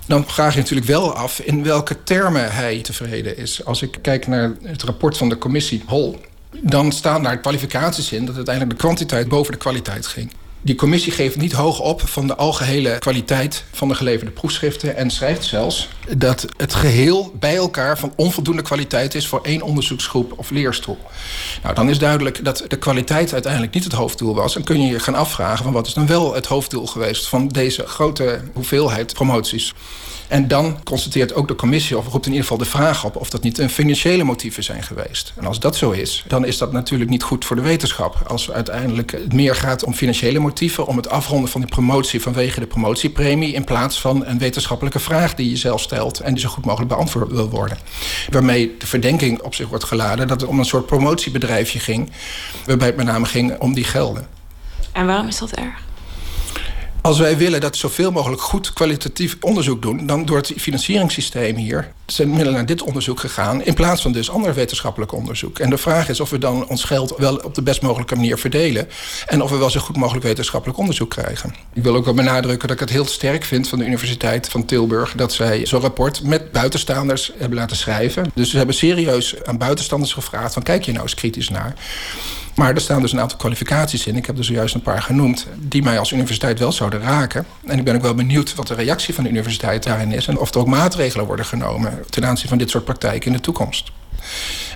Dan 0.06 0.24
vraag 0.26 0.54
je 0.54 0.60
natuurlijk 0.60 0.86
wel 0.86 1.14
af 1.14 1.40
in 1.40 1.62
welke 1.62 2.02
termen 2.02 2.52
hij 2.52 2.80
tevreden 2.80 3.36
is. 3.36 3.64
Als 3.64 3.82
ik 3.82 3.98
kijk 4.02 4.26
naar 4.26 4.52
het 4.62 4.82
rapport 4.82 5.16
van 5.16 5.28
de 5.28 5.38
commissie 5.38 5.82
Hol, 5.86 6.20
dan 6.60 6.92
staan 6.92 7.22
daar 7.22 7.38
kwalificaties 7.38 8.12
in 8.12 8.26
dat 8.26 8.36
uiteindelijk 8.36 8.76
de 8.76 8.84
kwantiteit 8.84 9.28
boven 9.28 9.52
de 9.52 9.58
kwaliteit 9.58 10.06
ging. 10.06 10.32
Die 10.64 10.74
commissie 10.74 11.12
geeft 11.12 11.36
niet 11.36 11.52
hoog 11.52 11.80
op 11.80 12.08
van 12.08 12.26
de 12.26 12.36
algehele 12.36 12.98
kwaliteit 12.98 13.64
van 13.72 13.88
de 13.88 13.94
geleverde 13.94 14.32
proefschriften 14.32 14.96
en 14.96 15.10
schrijft 15.10 15.44
zelfs 15.44 15.88
dat 16.16 16.46
het 16.56 16.74
geheel 16.74 17.34
bij 17.38 17.56
elkaar 17.56 17.98
van 17.98 18.12
onvoldoende 18.16 18.62
kwaliteit 18.62 19.14
is 19.14 19.26
voor 19.26 19.40
één 19.42 19.62
onderzoeksgroep 19.62 20.32
of 20.36 20.50
leerstoel. 20.50 20.98
Nou, 21.62 21.74
dan 21.74 21.88
is 21.88 21.98
duidelijk 21.98 22.44
dat 22.44 22.64
de 22.68 22.76
kwaliteit 22.76 23.32
uiteindelijk 23.32 23.74
niet 23.74 23.84
het 23.84 23.92
hoofddoel 23.92 24.34
was. 24.34 24.56
En 24.56 24.64
kun 24.64 24.80
je 24.80 24.86
je 24.86 25.00
gaan 25.00 25.14
afvragen 25.14 25.64
van 25.64 25.72
wat 25.72 25.86
is 25.86 25.94
dan 25.94 26.06
wel 26.06 26.34
het 26.34 26.46
hoofddoel 26.46 26.86
geweest 26.86 27.28
van 27.28 27.48
deze 27.48 27.86
grote 27.86 28.40
hoeveelheid 28.52 29.14
promoties. 29.14 29.72
En 30.28 30.48
dan 30.48 30.82
constateert 30.84 31.34
ook 31.34 31.48
de 31.48 31.54
commissie, 31.54 31.98
of 31.98 32.08
roept 32.08 32.26
in 32.26 32.32
ieder 32.32 32.46
geval 32.46 32.64
de 32.64 32.70
vraag 32.70 33.04
op... 33.04 33.16
of 33.16 33.30
dat 33.30 33.42
niet 33.42 33.58
een 33.58 33.70
financiële 33.70 34.24
motieven 34.24 34.64
zijn 34.64 34.82
geweest. 34.82 35.32
En 35.36 35.46
als 35.46 35.60
dat 35.60 35.76
zo 35.76 35.90
is, 35.90 36.24
dan 36.26 36.44
is 36.44 36.58
dat 36.58 36.72
natuurlijk 36.72 37.10
niet 37.10 37.22
goed 37.22 37.44
voor 37.44 37.56
de 37.56 37.62
wetenschap. 37.62 38.22
Als 38.26 38.50
uiteindelijk 38.50 39.12
het 39.12 39.32
meer 39.32 39.54
gaat 39.54 39.84
om 39.84 39.94
financiële 39.94 40.38
om 40.86 40.96
het 40.96 41.08
afronden 41.08 41.50
van 41.50 41.60
die 41.60 41.70
promotie 41.70 42.22
vanwege 42.22 42.60
de 42.60 42.66
promotiepremie... 42.66 43.52
in 43.52 43.64
plaats 43.64 44.00
van 44.00 44.26
een 44.26 44.38
wetenschappelijke 44.38 44.98
vraag 44.98 45.34
die 45.34 45.50
je 45.50 45.56
zelf 45.56 45.80
stelt... 45.80 46.20
en 46.20 46.32
die 46.34 46.42
zo 46.42 46.48
goed 46.48 46.64
mogelijk 46.64 46.90
beantwoord 46.90 47.30
wil 47.30 47.48
worden. 47.48 47.78
Waarmee 48.30 48.74
de 48.78 48.86
verdenking 48.86 49.40
op 49.40 49.54
zich 49.54 49.68
wordt 49.68 49.84
geladen 49.84 50.28
dat 50.28 50.40
het 50.40 50.50
om 50.50 50.58
een 50.58 50.64
soort 50.64 50.86
promotiebedrijfje 50.86 51.78
ging... 51.78 52.10
waarbij 52.66 52.86
het 52.86 52.96
met 52.96 53.06
name 53.06 53.26
ging 53.26 53.58
om 53.58 53.74
die 53.74 53.84
gelden. 53.84 54.26
En 54.92 55.06
waarom 55.06 55.26
is 55.26 55.38
dat 55.38 55.52
erg? 55.52 55.83
Als 57.04 57.18
wij 57.18 57.36
willen 57.36 57.60
dat 57.60 57.76
zoveel 57.76 58.10
mogelijk 58.10 58.42
goed 58.42 58.72
kwalitatief 58.72 59.36
onderzoek 59.40 59.82
doen... 59.82 60.06
dan 60.06 60.24
door 60.24 60.36
het 60.36 60.52
financieringssysteem 60.56 61.56
hier 61.56 61.92
zijn 62.06 62.28
middelen 62.28 62.52
naar 62.52 62.66
dit 62.66 62.82
onderzoek 62.82 63.20
gegaan... 63.20 63.62
in 63.62 63.74
plaats 63.74 64.02
van 64.02 64.12
dus 64.12 64.30
ander 64.30 64.54
wetenschappelijk 64.54 65.12
onderzoek. 65.12 65.58
En 65.58 65.70
de 65.70 65.78
vraag 65.78 66.08
is 66.08 66.20
of 66.20 66.30
we 66.30 66.38
dan 66.38 66.68
ons 66.68 66.84
geld 66.84 67.14
wel 67.16 67.36
op 67.36 67.54
de 67.54 67.62
best 67.62 67.82
mogelijke 67.82 68.14
manier 68.14 68.38
verdelen... 68.38 68.88
en 69.26 69.42
of 69.42 69.50
we 69.50 69.56
wel 69.56 69.70
zo 69.70 69.80
goed 69.80 69.96
mogelijk 69.96 70.24
wetenschappelijk 70.24 70.78
onderzoek 70.78 71.10
krijgen. 71.10 71.54
Ik 71.72 71.82
wil 71.82 71.94
ook 71.94 72.04
wel 72.04 72.14
benadrukken 72.14 72.68
dat 72.68 72.76
ik 72.76 72.82
het 72.82 72.96
heel 72.96 73.06
sterk 73.06 73.44
vind 73.44 73.68
van 73.68 73.78
de 73.78 73.86
Universiteit 73.86 74.48
van 74.48 74.64
Tilburg... 74.64 75.12
dat 75.16 75.32
zij 75.32 75.66
zo'n 75.66 75.80
rapport 75.80 76.22
met 76.22 76.52
buitenstaanders 76.52 77.32
hebben 77.38 77.58
laten 77.58 77.76
schrijven. 77.76 78.30
Dus 78.34 78.50
ze 78.50 78.56
hebben 78.56 78.74
serieus 78.74 79.44
aan 79.44 79.58
buitenstanders 79.58 80.12
gevraagd... 80.12 80.52
van 80.52 80.62
kijk 80.62 80.84
je 80.84 80.92
nou 80.92 81.02
eens 81.02 81.14
kritisch 81.14 81.48
naar... 81.48 81.74
Maar 82.54 82.74
er 82.74 82.80
staan 82.80 83.00
dus 83.00 83.12
een 83.12 83.20
aantal 83.20 83.38
kwalificaties 83.38 84.06
in. 84.06 84.16
Ik 84.16 84.26
heb 84.26 84.38
er 84.38 84.44
zojuist 84.44 84.74
een 84.74 84.82
paar 84.82 85.02
genoemd. 85.02 85.46
Die 85.58 85.82
mij 85.82 85.98
als 85.98 86.12
universiteit 86.12 86.58
wel 86.58 86.72
zouden 86.72 87.00
raken. 87.00 87.46
En 87.64 87.78
ik 87.78 87.84
ben 87.84 87.94
ook 87.94 88.02
wel 88.02 88.14
benieuwd 88.14 88.54
wat 88.54 88.66
de 88.66 88.74
reactie 88.74 89.14
van 89.14 89.24
de 89.24 89.30
universiteit 89.30 89.82
daarin 89.82 90.12
is. 90.12 90.26
En 90.26 90.38
of 90.38 90.54
er 90.54 90.60
ook 90.60 90.66
maatregelen 90.66 91.26
worden 91.26 91.46
genomen 91.46 92.04
ten 92.10 92.26
aanzien 92.26 92.48
van 92.48 92.58
dit 92.58 92.70
soort 92.70 92.84
praktijken 92.84 93.26
in 93.26 93.36
de 93.36 93.42
toekomst. 93.42 93.92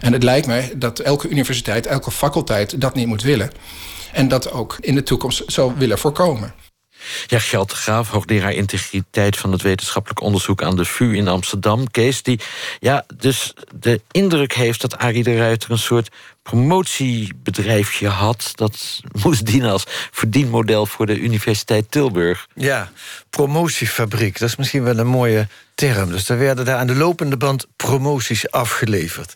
En 0.00 0.12
het 0.12 0.22
lijkt 0.22 0.46
mij 0.46 0.72
dat 0.76 0.98
elke 0.98 1.28
universiteit, 1.28 1.86
elke 1.86 2.10
faculteit 2.10 2.80
dat 2.80 2.94
niet 2.94 3.06
moet 3.06 3.22
willen. 3.22 3.50
En 4.12 4.28
dat 4.28 4.52
ook 4.52 4.76
in 4.80 4.94
de 4.94 5.02
toekomst 5.02 5.42
zou 5.46 5.72
willen 5.76 5.98
voorkomen. 5.98 6.54
Ja, 7.26 7.38
Geld 7.38 7.72
Graaf, 7.72 8.08
hoogleraar 8.08 8.52
integriteit 8.52 9.36
van 9.36 9.52
het 9.52 9.62
wetenschappelijk 9.62 10.20
onderzoek 10.20 10.62
aan 10.62 10.76
de 10.76 10.84
VU 10.84 11.16
in 11.16 11.28
Amsterdam. 11.28 11.90
Kees, 11.90 12.22
die 12.22 12.40
ja, 12.78 13.04
dus 13.16 13.54
de 13.74 14.00
indruk 14.10 14.52
heeft 14.54 14.80
dat 14.80 14.98
Arie 14.98 15.22
de 15.22 15.36
Ruiter 15.36 15.70
een 15.70 15.78
soort 15.78 16.08
promotiebedrijfje 16.42 18.08
had. 18.08 18.50
Dat 18.54 19.00
moest 19.22 19.46
dienen 19.46 19.70
als 19.70 19.84
verdienmodel 20.10 20.86
voor 20.86 21.06
de 21.06 21.18
Universiteit 21.18 21.90
Tilburg. 21.90 22.46
Ja, 22.54 22.90
promotiefabriek, 23.30 24.38
dat 24.38 24.48
is 24.48 24.56
misschien 24.56 24.82
wel 24.82 24.98
een 24.98 25.06
mooie 25.06 25.48
term. 25.74 26.10
Dus 26.10 26.28
er 26.28 26.38
werden 26.38 26.64
daar 26.64 26.78
aan 26.78 26.86
de 26.86 26.94
lopende 26.94 27.36
band 27.36 27.66
promoties 27.76 28.50
afgeleverd. 28.50 29.34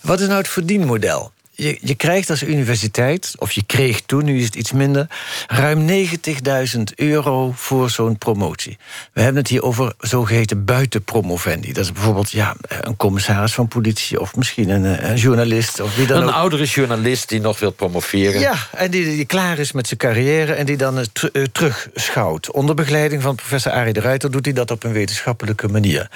Wat 0.00 0.20
is 0.20 0.26
nou 0.26 0.38
het 0.38 0.48
verdienmodel? 0.48 1.32
Je, 1.56 1.78
je 1.80 1.94
krijgt 1.94 2.30
als 2.30 2.42
universiteit, 2.42 3.34
of 3.38 3.52
je 3.52 3.62
kreeg 3.66 4.00
toen, 4.00 4.24
nu 4.24 4.38
is 4.38 4.44
het 4.44 4.54
iets 4.54 4.72
minder, 4.72 5.06
ruim 5.46 5.88
90.000 5.88 6.82
euro 6.96 7.52
voor 7.56 7.90
zo'n 7.90 8.18
promotie. 8.18 8.78
We 9.12 9.20
hebben 9.20 9.40
het 9.40 9.50
hier 9.50 9.62
over 9.62 9.92
zogeheten 9.98 10.64
buitenpromovendi. 10.64 11.72
Dat 11.72 11.84
is 11.84 11.92
bijvoorbeeld 11.92 12.30
ja, 12.30 12.56
een 12.80 12.96
commissaris 12.96 13.54
van 13.54 13.68
politie 13.68 14.20
of 14.20 14.36
misschien 14.36 14.68
een, 14.68 14.84
eh, 14.84 15.10
een 15.10 15.16
journalist. 15.16 15.80
Of 15.80 15.96
wie 15.96 16.06
dan 16.06 16.22
een 16.22 16.28
ook. 16.28 16.34
oudere 16.34 16.64
journalist 16.64 17.28
die 17.28 17.40
nog 17.40 17.58
wil 17.58 17.70
promoveren. 17.70 18.40
Ja, 18.40 18.54
en 18.72 18.90
die, 18.90 19.04
die 19.04 19.24
klaar 19.24 19.58
is 19.58 19.72
met 19.72 19.86
zijn 19.86 19.98
carrière 19.98 20.52
en 20.52 20.66
die 20.66 20.76
dan 20.76 20.98
uh, 20.98 21.44
terugschouwt. 21.52 22.50
Onder 22.50 22.74
begeleiding 22.74 23.22
van 23.22 23.34
professor 23.34 23.72
Arie 23.72 23.92
de 23.92 24.00
Ruiter 24.00 24.30
doet 24.30 24.44
hij 24.44 24.54
dat 24.54 24.70
op 24.70 24.84
een 24.84 24.92
wetenschappelijke 24.92 25.68
manier. 25.68 26.08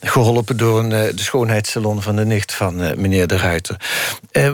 Geholpen 0.00 0.56
door 0.56 0.78
een, 0.78 0.88
de 0.88 1.22
schoonheidssalon 1.22 2.02
van 2.02 2.16
de 2.16 2.24
nicht 2.24 2.54
van 2.54 3.00
meneer 3.00 3.26
de 3.26 3.36
Ruiter. 3.36 3.76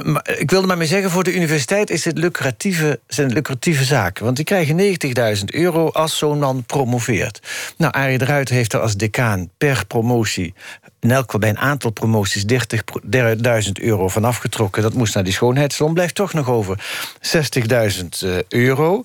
maar 0.02 0.25
ik 0.26 0.50
wilde 0.50 0.66
maar 0.66 0.76
mee 0.76 0.87
zeggen, 0.87 1.11
voor 1.11 1.25
de 1.25 1.35
universiteit 1.35 1.90
is 1.90 2.04
het 2.04 2.18
lucratieve, 2.18 3.00
zijn 3.06 3.33
lucratieve 3.33 3.85
zaken. 3.85 4.25
Want 4.25 4.37
die 4.37 4.45
krijgen 4.45 4.99
90.000 5.38 5.45
euro 5.45 5.88
als 5.88 6.18
zo'n 6.18 6.38
man 6.38 6.64
promoveert. 6.64 7.40
Nou, 7.76 7.92
Arie 7.92 8.18
de 8.18 8.25
Ruiter 8.25 8.54
heeft 8.54 8.73
er 8.73 8.80
als 8.80 8.97
decaan 8.97 9.50
per 9.59 9.87
promotie... 9.87 10.54
in 11.00 11.11
elk 11.11 11.25
geval 11.25 11.40
bij 11.40 11.49
een 11.49 11.59
aantal 11.59 11.90
promoties 11.90 12.45
30.000 12.52 13.73
euro 13.73 14.09
van 14.09 14.25
afgetrokken. 14.25 14.83
Dat 14.83 14.95
moest 14.95 15.14
naar 15.14 15.25
die 15.25 15.33
schoonheidssalon. 15.33 15.95
Blijft 15.95 16.14
toch 16.14 16.33
nog 16.33 16.50
over 16.50 16.85
60.000 17.21 18.09
eh, 18.21 18.38
euro. 18.49 19.04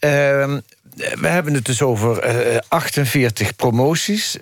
Uh, 0.00 0.56
we 0.94 1.26
hebben 1.26 1.54
het 1.54 1.64
dus 1.64 1.82
over 1.82 2.24
uh, 2.24 2.56
eh, 2.56 2.62
48 2.68 3.56
promoties. 3.56 4.36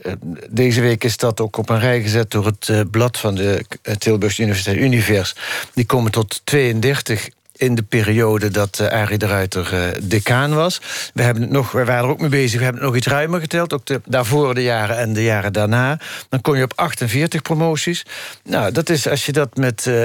Deze 0.50 0.80
week 0.80 1.04
is 1.04 1.16
dat 1.16 1.40
ook 1.40 1.56
op 1.56 1.68
een 1.68 1.80
rij 1.80 2.02
gezet 2.02 2.30
door 2.30 2.46
het 2.46 2.90
blad 2.90 3.18
van 3.18 3.34
de 3.34 3.64
Tilburgse 3.98 4.42
Universiteit 4.42 4.76
Univers. 4.76 5.34
Die 5.74 5.86
komen 5.86 6.10
tot 6.10 6.40
32 6.44 7.28
in 7.56 7.74
de 7.74 7.82
periode 7.82 8.50
dat 8.50 8.78
uh, 8.80 8.88
Arie 8.88 9.18
de 9.18 9.26
Ruiter 9.26 9.96
decaan 10.02 10.54
was. 10.54 10.80
We, 11.14 11.22
hebben 11.22 11.42
het 11.42 11.52
nog, 11.52 11.72
we 11.72 11.84
waren 11.84 12.04
er 12.04 12.10
ook 12.10 12.20
mee 12.20 12.28
bezig, 12.28 12.58
we 12.58 12.64
hebben 12.64 12.82
het 12.82 12.90
nog 12.90 12.98
iets 12.98 13.06
ruimer 13.06 13.40
geteld. 13.40 13.72
Ook 13.72 13.86
de, 13.86 14.00
daarvoor 14.04 14.54
de 14.54 14.62
jaren 14.62 14.98
en 14.98 15.12
de 15.12 15.22
jaren 15.22 15.52
daarna. 15.52 15.98
Dan 16.28 16.40
kom 16.40 16.56
je 16.56 16.62
op 16.62 16.72
48 16.76 17.42
promoties. 17.42 18.04
Nou, 18.44 18.72
dat 18.72 18.88
is, 18.88 19.08
als 19.08 19.26
je 19.26 19.32
dat 19.32 19.56
met 19.56 19.90
90.000 19.90 20.02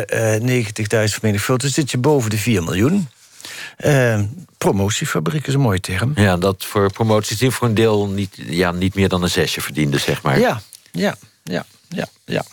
vermenigvuldigt... 0.88 1.74
zit 1.74 1.92
je 1.92 1.98
boven 1.98 2.30
de 2.30 2.38
4 2.38 2.64
miljoen. 2.64 3.08
Uh, 3.86 4.22
promotiefabriek 4.58 5.48
is 5.48 5.54
een 5.54 5.60
mooie 5.60 5.80
term. 5.80 6.12
Ja, 6.16 6.38
dat 6.38 6.66
voor 6.66 6.92
promoties 6.92 7.38
die 7.38 7.52
voor 7.52 7.68
een 7.68 7.74
deel 7.74 8.08
niet, 8.08 8.36
ja, 8.36 8.72
niet 8.72 8.96
meer 8.96 9.10
dan 9.10 9.24
een 9.24 9.30
zesje 9.30 9.62
verdiende, 9.62 9.98
zeg 9.98 10.22
maar. 10.22 10.40
Ja, 10.40 10.62
ja, 10.92 11.16
ja, 11.44 11.66
ja, 11.90 12.08
ja. 12.26 12.44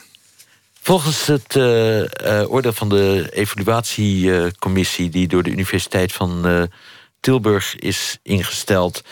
Volgens 0.80 1.26
het 1.26 1.54
uh, 1.54 1.98
uh, 1.98 2.06
oordeel 2.48 2.72
van 2.72 2.88
de 2.88 3.28
evaluatiecommissie... 3.32 5.08
die 5.08 5.28
door 5.28 5.42
de 5.42 5.50
Universiteit 5.50 6.12
van 6.12 6.48
uh, 6.48 6.62
Tilburg 7.20 7.76
is 7.76 8.18
ingesteld 8.22 9.02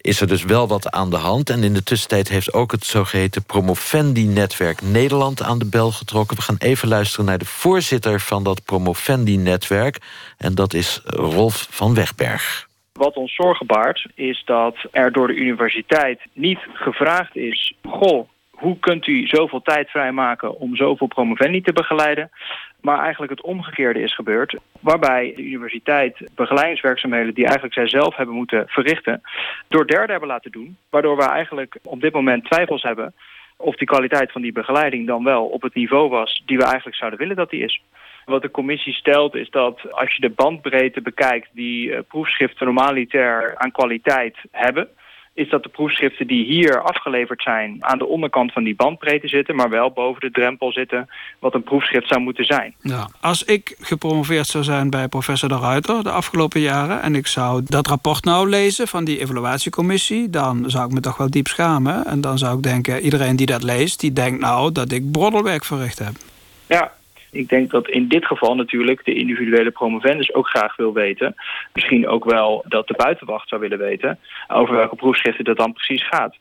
is 0.00 0.20
er 0.20 0.26
dus 0.26 0.44
wel 0.44 0.68
wat 0.68 0.90
aan 0.90 1.10
de 1.10 1.16
hand. 1.16 1.50
En 1.50 1.62
in 1.62 1.74
de 1.74 1.82
tussentijd 1.82 2.28
heeft 2.28 2.52
ook 2.52 2.72
het 2.72 2.84
zogeheten 2.84 3.44
Promovendi-netwerk 3.44 4.82
Nederland 4.82 5.42
aan 5.42 5.58
de 5.58 5.68
bel 5.68 5.90
getrokken. 5.90 6.36
We 6.36 6.42
gaan 6.42 6.56
even 6.58 6.88
luisteren 6.88 7.24
naar 7.26 7.38
de 7.38 7.44
voorzitter 7.44 8.20
van 8.20 8.44
dat 8.44 8.64
Promovendi-netwerk. 8.64 9.98
En 10.38 10.54
dat 10.54 10.74
is 10.74 11.00
Rolf 11.04 11.66
van 11.70 11.94
Wegberg. 11.94 12.68
Wat 12.92 13.14
ons 13.14 13.34
zorgen 13.34 13.66
baart 13.66 14.06
is 14.14 14.42
dat 14.44 14.76
er 14.90 15.12
door 15.12 15.26
de 15.26 15.34
universiteit 15.34 16.20
niet 16.32 16.58
gevraagd 16.72 17.36
is... 17.36 17.74
goh, 17.88 18.28
hoe 18.50 18.78
kunt 18.78 19.06
u 19.06 19.26
zoveel 19.26 19.62
tijd 19.62 19.90
vrijmaken 19.90 20.58
om 20.58 20.76
zoveel 20.76 21.06
promovendi 21.06 21.60
te 21.60 21.72
begeleiden? 21.72 22.30
Maar 22.82 22.98
eigenlijk 22.98 23.32
het 23.32 23.42
omgekeerde 23.42 24.02
is 24.02 24.14
gebeurd. 24.14 24.56
Waarbij 24.80 25.32
de 25.36 25.42
universiteit 25.42 26.28
begeleidingswerkzaamheden 26.34 27.34
die 27.34 27.44
eigenlijk 27.44 27.74
zij 27.74 27.88
zelf 27.88 28.16
hebben 28.16 28.34
moeten 28.34 28.64
verrichten... 28.68 29.20
door 29.68 29.86
derden 29.86 30.10
hebben 30.10 30.28
laten 30.28 30.50
doen. 30.50 30.76
Waardoor 30.90 31.16
we 31.16 31.22
eigenlijk 31.22 31.78
op 31.82 32.00
dit 32.00 32.12
moment 32.12 32.44
twijfels 32.44 32.82
hebben 32.82 33.14
of 33.60 33.76
die 33.76 33.86
kwaliteit 33.86 34.32
van 34.32 34.42
die 34.42 34.52
begeleiding 34.52 35.06
dan 35.06 35.24
wel 35.24 35.46
op 35.46 35.62
het 35.62 35.74
niveau 35.74 36.08
was 36.08 36.42
die 36.46 36.56
we 36.56 36.64
eigenlijk 36.64 36.96
zouden 36.96 37.18
willen 37.18 37.36
dat 37.36 37.50
die 37.50 37.64
is. 37.64 37.82
Wat 38.24 38.42
de 38.42 38.50
commissie 38.50 38.92
stelt 38.92 39.34
is 39.34 39.50
dat 39.50 39.92
als 39.92 40.14
je 40.14 40.20
de 40.20 40.30
bandbreedte 40.30 41.00
bekijkt 41.00 41.48
die 41.52 41.88
uh, 41.88 41.98
proefschriften 42.08 42.66
normaliter 42.66 43.54
aan 43.56 43.70
kwaliteit 43.70 44.36
hebben, 44.50 44.88
is 45.40 45.48
dat 45.48 45.62
de 45.62 45.68
proefschriften 45.68 46.26
die 46.26 46.44
hier 46.44 46.82
afgeleverd 46.82 47.42
zijn... 47.42 47.76
aan 47.80 47.98
de 47.98 48.06
onderkant 48.06 48.52
van 48.52 48.64
die 48.64 48.74
bandbreedte 48.74 49.28
zitten... 49.28 49.56
maar 49.56 49.68
wel 49.68 49.90
boven 49.90 50.20
de 50.20 50.30
drempel 50.30 50.72
zitten 50.72 51.08
wat 51.38 51.54
een 51.54 51.62
proefschrift 51.62 52.08
zou 52.08 52.20
moeten 52.20 52.44
zijn. 52.44 52.74
Ja. 52.80 53.08
Als 53.20 53.44
ik 53.44 53.76
gepromoveerd 53.80 54.46
zou 54.46 54.64
zijn 54.64 54.90
bij 54.90 55.08
professor 55.08 55.48
De 55.48 55.58
Ruiter 55.58 56.02
de 56.02 56.10
afgelopen 56.10 56.60
jaren... 56.60 57.02
en 57.02 57.14
ik 57.14 57.26
zou 57.26 57.62
dat 57.64 57.86
rapport 57.86 58.24
nou 58.24 58.48
lezen 58.48 58.88
van 58.88 59.04
die 59.04 59.20
evaluatiecommissie... 59.20 60.30
dan 60.30 60.70
zou 60.70 60.86
ik 60.86 60.92
me 60.92 61.00
toch 61.00 61.16
wel 61.16 61.30
diep 61.30 61.46
schamen. 61.46 62.06
En 62.06 62.20
dan 62.20 62.38
zou 62.38 62.56
ik 62.56 62.62
denken, 62.62 63.00
iedereen 63.00 63.36
die 63.36 63.46
dat 63.46 63.62
leest... 63.62 64.00
die 64.00 64.12
denkt 64.12 64.40
nou 64.40 64.72
dat 64.72 64.92
ik 64.92 65.10
broddelwerk 65.10 65.64
verricht 65.64 65.98
heb. 65.98 66.14
Ja, 66.66 66.92
ik 67.30 67.48
denk 67.48 67.70
dat 67.70 67.88
in 67.88 68.08
dit 68.08 68.26
geval 68.26 68.54
natuurlijk 68.54 69.04
de 69.04 69.14
individuele 69.14 69.70
promovendus 69.70 70.34
ook 70.34 70.48
graag 70.48 70.76
wil 70.76 70.92
weten. 70.92 71.34
Misschien 71.72 72.08
ook 72.08 72.24
wel 72.24 72.64
dat 72.68 72.88
de 72.88 72.94
buitenwacht 72.96 73.48
zou 73.48 73.60
willen 73.60 73.78
weten 73.78 74.18
over 74.48 74.74
welke 74.74 74.96
proefschriften 74.96 75.44
dat 75.44 75.56
dan 75.56 75.72
precies 75.72 76.08
gaat. 76.08 76.36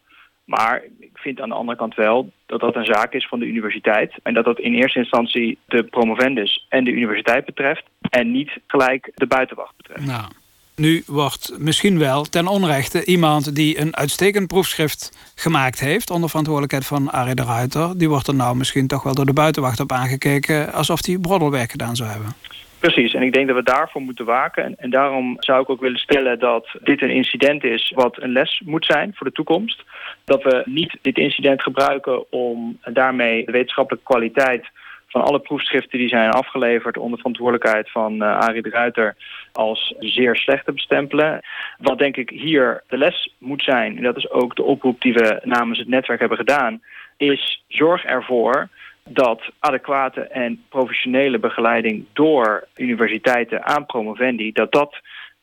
Maar 0.46 0.84
ik 1.00 1.18
vind 1.18 1.42
aan 1.42 1.50
de 1.50 1.56
andere 1.56 1.78
kant 1.78 1.96
wel 1.96 2.32
dat 2.46 2.60
dat 2.60 2.76
een 2.76 2.86
zaak 2.86 3.14
is 3.14 3.28
van 3.28 3.40
de 3.40 3.46
universiteit. 3.46 4.14
En 4.24 4.34
dat 4.34 4.46
dat 4.46 4.60
in 4.60 4.74
eerste 4.74 5.00
instantie 5.00 5.58
de 5.66 5.84
promovendus 5.84 6.66
en 6.70 6.84
de 6.84 6.92
universiteit 6.92 7.46
betreft. 7.46 7.84
En 8.10 8.32
niet 8.32 8.52
gelijk 8.68 9.12
de 9.16 9.28
buitenwacht 9.28 9.78
betreft. 9.78 10.06
Nou. 10.06 10.32
Nu 10.80 11.04
wordt 11.08 11.56
misschien 11.58 12.00
wel 12.00 12.24
ten 12.24 12.48
onrechte 12.48 13.06
iemand 13.06 13.56
die 13.56 13.80
een 13.80 13.96
uitstekend 13.96 14.48
proefschrift 14.48 15.34
gemaakt 15.36 15.80
heeft, 15.80 16.10
onder 16.10 16.30
verantwoordelijkheid 16.30 16.86
van 16.86 17.12
Arie 17.12 17.36
de 17.36 17.44
Ruiter, 17.44 17.98
die 17.98 18.10
wordt 18.10 18.28
er 18.28 18.36
nou 18.36 18.56
misschien 18.56 18.88
toch 18.88 19.04
wel 19.04 19.14
door 19.14 19.26
de 19.26 19.34
buitenwacht 19.34 19.80
op 19.80 19.92
aangekeken 19.92 20.74
alsof 20.74 21.06
hij 21.06 21.18
broddelwerk 21.18 21.72
gedaan 21.72 21.96
zou 21.96 22.10
hebben. 22.10 22.34
Precies, 22.80 23.14
en 23.14 23.22
ik 23.22 23.34
denk 23.34 23.48
dat 23.48 23.56
we 23.56 23.64
daarvoor 23.64 24.02
moeten 24.02 24.26
waken. 24.26 24.64
En, 24.64 24.76
en, 24.78 24.90
daarom 24.90 25.36
zou 25.40 25.62
ik 25.62 25.70
ook 25.70 25.82
willen 25.82 26.00
stellen 26.00 26.40
dat 26.40 26.68
dit 26.84 27.02
een 27.02 27.16
incident 27.16 27.64
is 27.64 27.92
wat 27.96 28.22
een 28.22 28.32
les 28.32 28.62
moet 28.66 28.86
zijn 28.86 29.12
voor 29.16 29.28
de 29.28 29.34
toekomst. 29.34 29.84
Dat 30.26 30.44
we 30.44 30.62
niet 30.66 30.98
dit 31.02 31.18
incident 31.18 31.64
gebruiken 31.64 32.32
om 32.32 32.80
daarmee 32.94 33.46
de 33.46 33.52
wetenschappelijke 33.52 34.06
kwaliteit 34.06 34.70
van 35.10 35.22
alle 35.22 35.40
proefschriften 35.40 36.00
die 36.00 36.08
zijn 36.08 36.30
afgeleverd 36.30 36.98
onder 36.98 37.18
verantwoordelijkheid 37.18 37.92
van 37.92 38.14
uh, 38.14 38.38
Arie 38.38 38.62
de 38.62 38.70
Ruiter 38.70 39.16
als 39.52 39.96
zeer 40.00 40.36
slecht 40.36 40.66
te 40.66 40.72
bestempelen. 40.72 41.42
Wat 41.78 41.98
denk 41.98 42.18
ik 42.18 42.30
hier 42.30 42.84
de 42.88 42.98
les 42.98 43.34
moet 43.38 43.64
zijn, 43.64 43.98
en 43.98 44.04
dat 44.04 44.18
is 44.18 44.30
ook 44.30 44.56
de 44.56 44.64
oproep 44.64 45.02
die 45.02 45.14
we 45.14 45.40
namens 45.44 45.80
het 45.80 45.88
netwerk 45.88 46.20
hebben 46.20 46.38
gedaan, 46.38 46.82
is 47.18 47.64
zorg 47.68 48.04
ervoor 48.04 48.70
dat 49.04 49.42
adequate 49.60 50.22
en 50.22 50.64
professionele 50.70 51.40
begeleiding 51.40 52.06
door 52.14 52.68
universiteiten 52.76 53.66
aan 53.66 53.86
promovendi, 53.86 54.52
dat 54.52 54.72
dat 54.72 54.96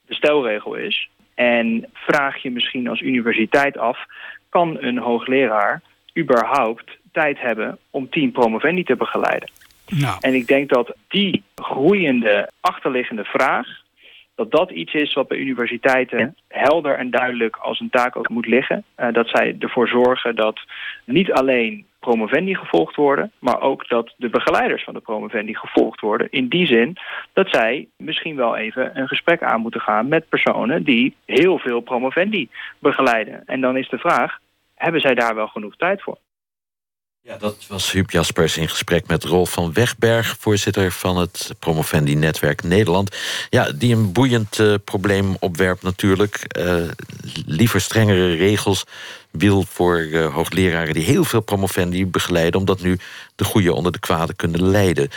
de 0.06 0.14
stelregel 0.14 0.74
is. 0.74 1.08
En 1.34 1.86
vraag 1.92 2.42
je 2.42 2.50
misschien 2.50 2.88
als 2.88 3.00
universiteit 3.00 3.78
af, 3.78 3.98
kan 4.48 4.76
een 4.80 4.98
hoogleraar 4.98 5.82
überhaupt 6.18 6.98
tijd 7.22 7.40
hebben 7.40 7.78
om 7.90 8.10
tien 8.10 8.32
promovendi 8.32 8.84
te 8.84 8.96
begeleiden? 8.96 9.50
Nou. 9.86 10.16
En 10.20 10.34
ik 10.34 10.46
denk 10.46 10.68
dat 10.68 10.96
die 11.08 11.42
groeiende 11.54 12.50
achterliggende 12.60 13.24
vraag 13.24 13.66
dat 14.34 14.50
dat 14.50 14.70
iets 14.70 14.94
is 14.94 15.12
wat 15.12 15.28
bij 15.28 15.38
universiteiten 15.38 16.36
helder 16.48 16.94
en 16.98 17.10
duidelijk 17.10 17.56
als 17.56 17.80
een 17.80 17.90
taak 17.90 18.16
ook 18.16 18.28
moet 18.28 18.46
liggen. 18.46 18.84
Uh, 18.96 19.12
dat 19.12 19.28
zij 19.28 19.56
ervoor 19.58 19.88
zorgen 19.88 20.36
dat 20.36 20.60
niet 21.04 21.32
alleen 21.32 21.86
promovendi 22.00 22.54
gevolgd 22.54 22.96
worden, 22.96 23.32
maar 23.38 23.60
ook 23.60 23.88
dat 23.88 24.14
de 24.16 24.28
begeleiders 24.28 24.84
van 24.84 24.94
de 24.94 25.00
promovendi 25.00 25.54
gevolgd 25.54 26.00
worden. 26.00 26.30
In 26.30 26.48
die 26.48 26.66
zin 26.66 26.96
dat 27.32 27.48
zij 27.50 27.88
misschien 27.96 28.36
wel 28.36 28.56
even 28.56 28.98
een 28.98 29.08
gesprek 29.08 29.42
aan 29.42 29.60
moeten 29.60 29.80
gaan 29.80 30.08
met 30.08 30.28
personen 30.28 30.82
die 30.82 31.14
heel 31.24 31.58
veel 31.58 31.80
promovendi 31.80 32.48
begeleiden. 32.78 33.42
En 33.46 33.60
dan 33.60 33.76
is 33.76 33.88
de 33.88 33.98
vraag, 33.98 34.38
hebben 34.74 35.00
zij 35.00 35.14
daar 35.14 35.34
wel 35.34 35.48
genoeg 35.48 35.76
tijd 35.76 36.02
voor? 36.02 36.18
Ja, 37.26 37.36
dat 37.36 37.56
was 37.68 37.92
Huub 37.92 38.10
Jaspers 38.10 38.56
in 38.56 38.68
gesprek 38.68 39.06
met 39.06 39.24
Rolf 39.24 39.50
van 39.50 39.72
Wegberg... 39.72 40.36
voorzitter 40.38 40.92
van 40.92 41.18
het 41.18 41.50
Promovendi-netwerk 41.58 42.62
Nederland. 42.62 43.16
Ja, 43.50 43.72
die 43.72 43.94
een 43.94 44.12
boeiend 44.12 44.58
uh, 44.58 44.74
probleem 44.84 45.36
opwerpt 45.40 45.82
natuurlijk. 45.82 46.56
Uh, 46.58 46.82
liever 47.46 47.80
strengere 47.80 48.34
regels 48.34 48.84
wil 49.30 49.64
voor 49.68 49.98
uh, 49.98 50.34
hoogleraren... 50.34 50.94
die 50.94 51.04
heel 51.04 51.24
veel 51.24 51.40
promovendi 51.40 52.06
begeleiden... 52.06 52.60
omdat 52.60 52.80
nu 52.80 52.98
de 53.36 53.44
goede 53.44 53.72
onder 53.72 53.92
de 53.92 53.98
kwade 53.98 54.34
kunnen 54.34 54.62
leiden. 54.62 55.10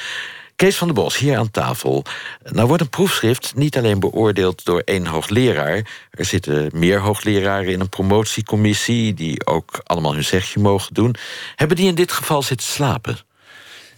Kees 0.60 0.78
van 0.78 0.88
der 0.88 0.96
Bos, 0.96 1.18
hier 1.18 1.38
aan 1.38 1.52
tafel. 1.52 2.04
Nou 2.44 2.68
wordt 2.68 2.82
een 2.82 2.90
proefschrift 2.90 3.56
niet 3.56 3.78
alleen 3.78 4.00
beoordeeld 4.00 4.66
door 4.66 4.82
één 4.86 5.06
hoogleraar. 5.06 6.08
Er 6.12 6.26
zitten 6.26 6.70
meer 6.74 7.00
hoogleraren 7.00 7.72
in 7.72 7.80
een 7.80 7.90
promotiecommissie... 7.90 9.14
die 9.14 9.46
ook 9.46 9.82
allemaal 9.84 10.14
hun 10.14 10.24
zegje 10.24 10.60
mogen 10.60 10.94
doen. 10.94 11.16
Hebben 11.56 11.78
die 11.78 11.88
in 11.88 11.96
dit 11.96 12.12
geval 12.12 12.44
zitten 12.44 12.68
slapen? 12.68 13.18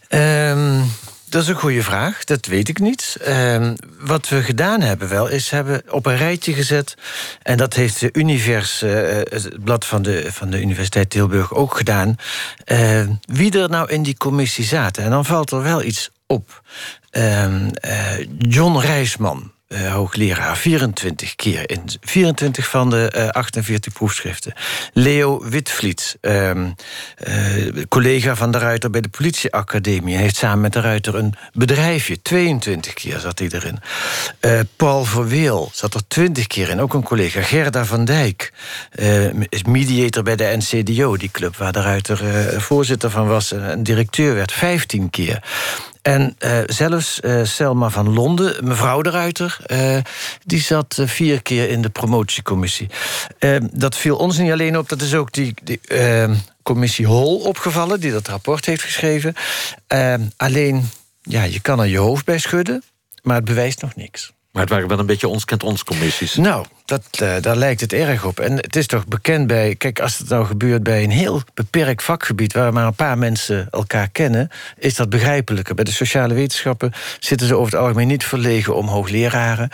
Um, 0.09 0.91
dat 1.29 1.41
is 1.41 1.47
een 1.47 1.55
goede 1.55 1.83
vraag, 1.83 2.23
dat 2.23 2.45
weet 2.45 2.69
ik 2.69 2.79
niet. 2.79 3.17
Um, 3.27 3.75
wat 3.99 4.29
we 4.29 4.43
gedaan 4.43 4.81
hebben 4.81 5.09
wel, 5.09 5.27
is 5.27 5.49
hebben 5.49 5.83
op 5.89 6.05
een 6.05 6.17
rijtje 6.17 6.53
gezet... 6.53 6.95
en 7.41 7.57
dat 7.57 7.73
heeft 7.73 7.99
de 7.99 8.09
Univers, 8.13 8.83
uh, 8.83 8.91
het 9.29 9.63
blad 9.63 9.85
van 9.85 10.01
de, 10.01 10.31
van 10.31 10.49
de 10.49 10.61
Universiteit 10.61 11.09
Tilburg 11.09 11.53
ook 11.53 11.77
gedaan... 11.77 12.15
Uh, 12.65 13.01
wie 13.25 13.59
er 13.59 13.69
nou 13.69 13.89
in 13.89 14.03
die 14.03 14.17
commissie 14.17 14.65
zaten. 14.65 15.03
En 15.03 15.09
dan 15.09 15.25
valt 15.25 15.51
er 15.51 15.63
wel 15.63 15.83
iets 15.83 16.11
op. 16.31 16.61
Uh, 17.11 17.45
John 18.37 18.77
Rijsman, 18.77 19.51
uh, 19.71 19.93
hoogleraar, 19.93 20.57
24 20.57 21.35
keer 21.35 21.69
in 21.69 21.81
24 22.01 22.69
van 22.69 22.89
de 22.89 23.13
uh, 23.15 23.27
48 23.27 23.93
proefschriften. 23.93 24.53
Leo 24.93 25.49
Witvliet, 25.49 26.17
uh, 26.21 26.51
collega 27.89 28.35
van 28.35 28.51
de 28.51 28.57
Ruiter 28.57 28.89
bij 28.89 29.01
de 29.01 29.09
politieacademie, 29.09 30.15
heeft 30.15 30.35
samen 30.35 30.61
met 30.61 30.73
de 30.73 30.81
Ruiter 30.81 31.15
een 31.15 31.33
bedrijfje. 31.53 32.21
22 32.21 32.93
keer 32.93 33.19
zat 33.19 33.39
hij 33.39 33.49
erin. 33.51 33.79
Eh, 34.39 34.59
Paul 34.75 35.03
Verweel 35.03 35.69
zat 35.73 35.93
er 35.93 36.07
20 36.07 36.47
keer 36.47 36.69
in, 36.69 36.81
ook 36.81 36.93
een 36.93 37.03
collega. 37.03 37.41
Gerda 37.41 37.85
van 37.85 38.05
Dijk 38.05 38.53
is 39.49 39.63
mediator 39.63 40.23
bij 40.23 40.35
de 40.35 40.57
NCDO, 40.57 41.17
die 41.17 41.31
club 41.31 41.57
waar 41.57 41.71
de 41.71 41.81
Ruiter 41.81 42.19
voorzitter 42.61 43.09
van 43.09 43.27
was 43.27 43.51
en 43.51 43.83
directeur 43.83 44.35
werd, 44.35 44.51
15 44.51 45.09
keer. 45.09 45.43
En 46.01 46.35
uh, 46.39 46.59
zelfs 46.65 47.19
uh, 47.21 47.43
Selma 47.43 47.89
van 47.89 48.13
Londen, 48.13 48.65
mevrouw 48.67 49.01
de 49.01 49.09
Ruiter... 49.09 49.57
Uh, 49.67 49.97
die 50.45 50.61
zat 50.61 51.01
vier 51.05 51.41
keer 51.41 51.69
in 51.69 51.81
de 51.81 51.89
promotiecommissie. 51.89 52.89
dat 53.71 53.95
viel 53.95 54.15
ons 54.15 54.37
niet 54.37 54.51
alleen 54.51 54.77
op, 54.77 54.89
dat 54.89 55.01
is 55.01 55.13
ook 55.13 55.31
die, 55.31 55.53
die 55.63 55.79
commissie 56.63 57.05
Hol 57.05 57.37
opgevallen... 57.37 57.99
die 57.99 58.11
dat 58.11 58.27
rapport 58.27 58.65
heeft 58.65 58.83
geschreven. 58.83 59.35
alleen, 60.37 60.89
ja, 61.21 61.43
je 61.43 61.59
kan 61.59 61.79
er 61.79 61.87
je 61.87 61.97
hoofd 61.97 62.25
bij 62.25 62.39
schudden... 62.39 62.83
maar 63.21 63.35
het 63.35 63.45
bewijst 63.45 63.81
nog 63.81 63.95
niks. 63.95 64.33
Maar 64.51 64.61
het 64.61 64.71
waren 64.71 64.87
wel 64.87 64.99
een 64.99 65.05
beetje 65.05 65.27
ons 65.27 65.45
kent 65.45 65.63
ons 65.63 65.83
commissies. 65.83 66.35
Nou, 66.35 66.65
dat, 66.85 67.19
uh, 67.21 67.33
daar 67.41 67.55
lijkt 67.55 67.81
het 67.81 67.93
erg 67.93 68.25
op. 68.25 68.39
En 68.39 68.55
het 68.55 68.75
is 68.75 68.87
toch 68.87 69.07
bekend 69.07 69.47
bij... 69.47 69.75
Kijk, 69.75 69.99
als 69.99 70.17
het 70.17 70.29
nou 70.29 70.45
gebeurt 70.45 70.83
bij 70.83 71.03
een 71.03 71.11
heel 71.11 71.41
beperkt 71.53 72.03
vakgebied... 72.03 72.53
waar 72.53 72.73
maar 72.73 72.85
een 72.85 72.95
paar 72.95 73.17
mensen 73.17 73.67
elkaar 73.69 74.09
kennen... 74.09 74.49
is 74.77 74.95
dat 74.95 75.09
begrijpelijker. 75.09 75.75
Bij 75.75 75.83
de 75.83 75.91
sociale 75.91 76.33
wetenschappen 76.33 76.91
zitten 77.19 77.47
ze 77.47 77.55
over 77.55 77.71
het 77.71 77.81
algemeen 77.81 78.07
niet 78.07 78.25
verlegen... 78.25 78.75
om 78.75 78.87
hoogleraren. 78.87 79.69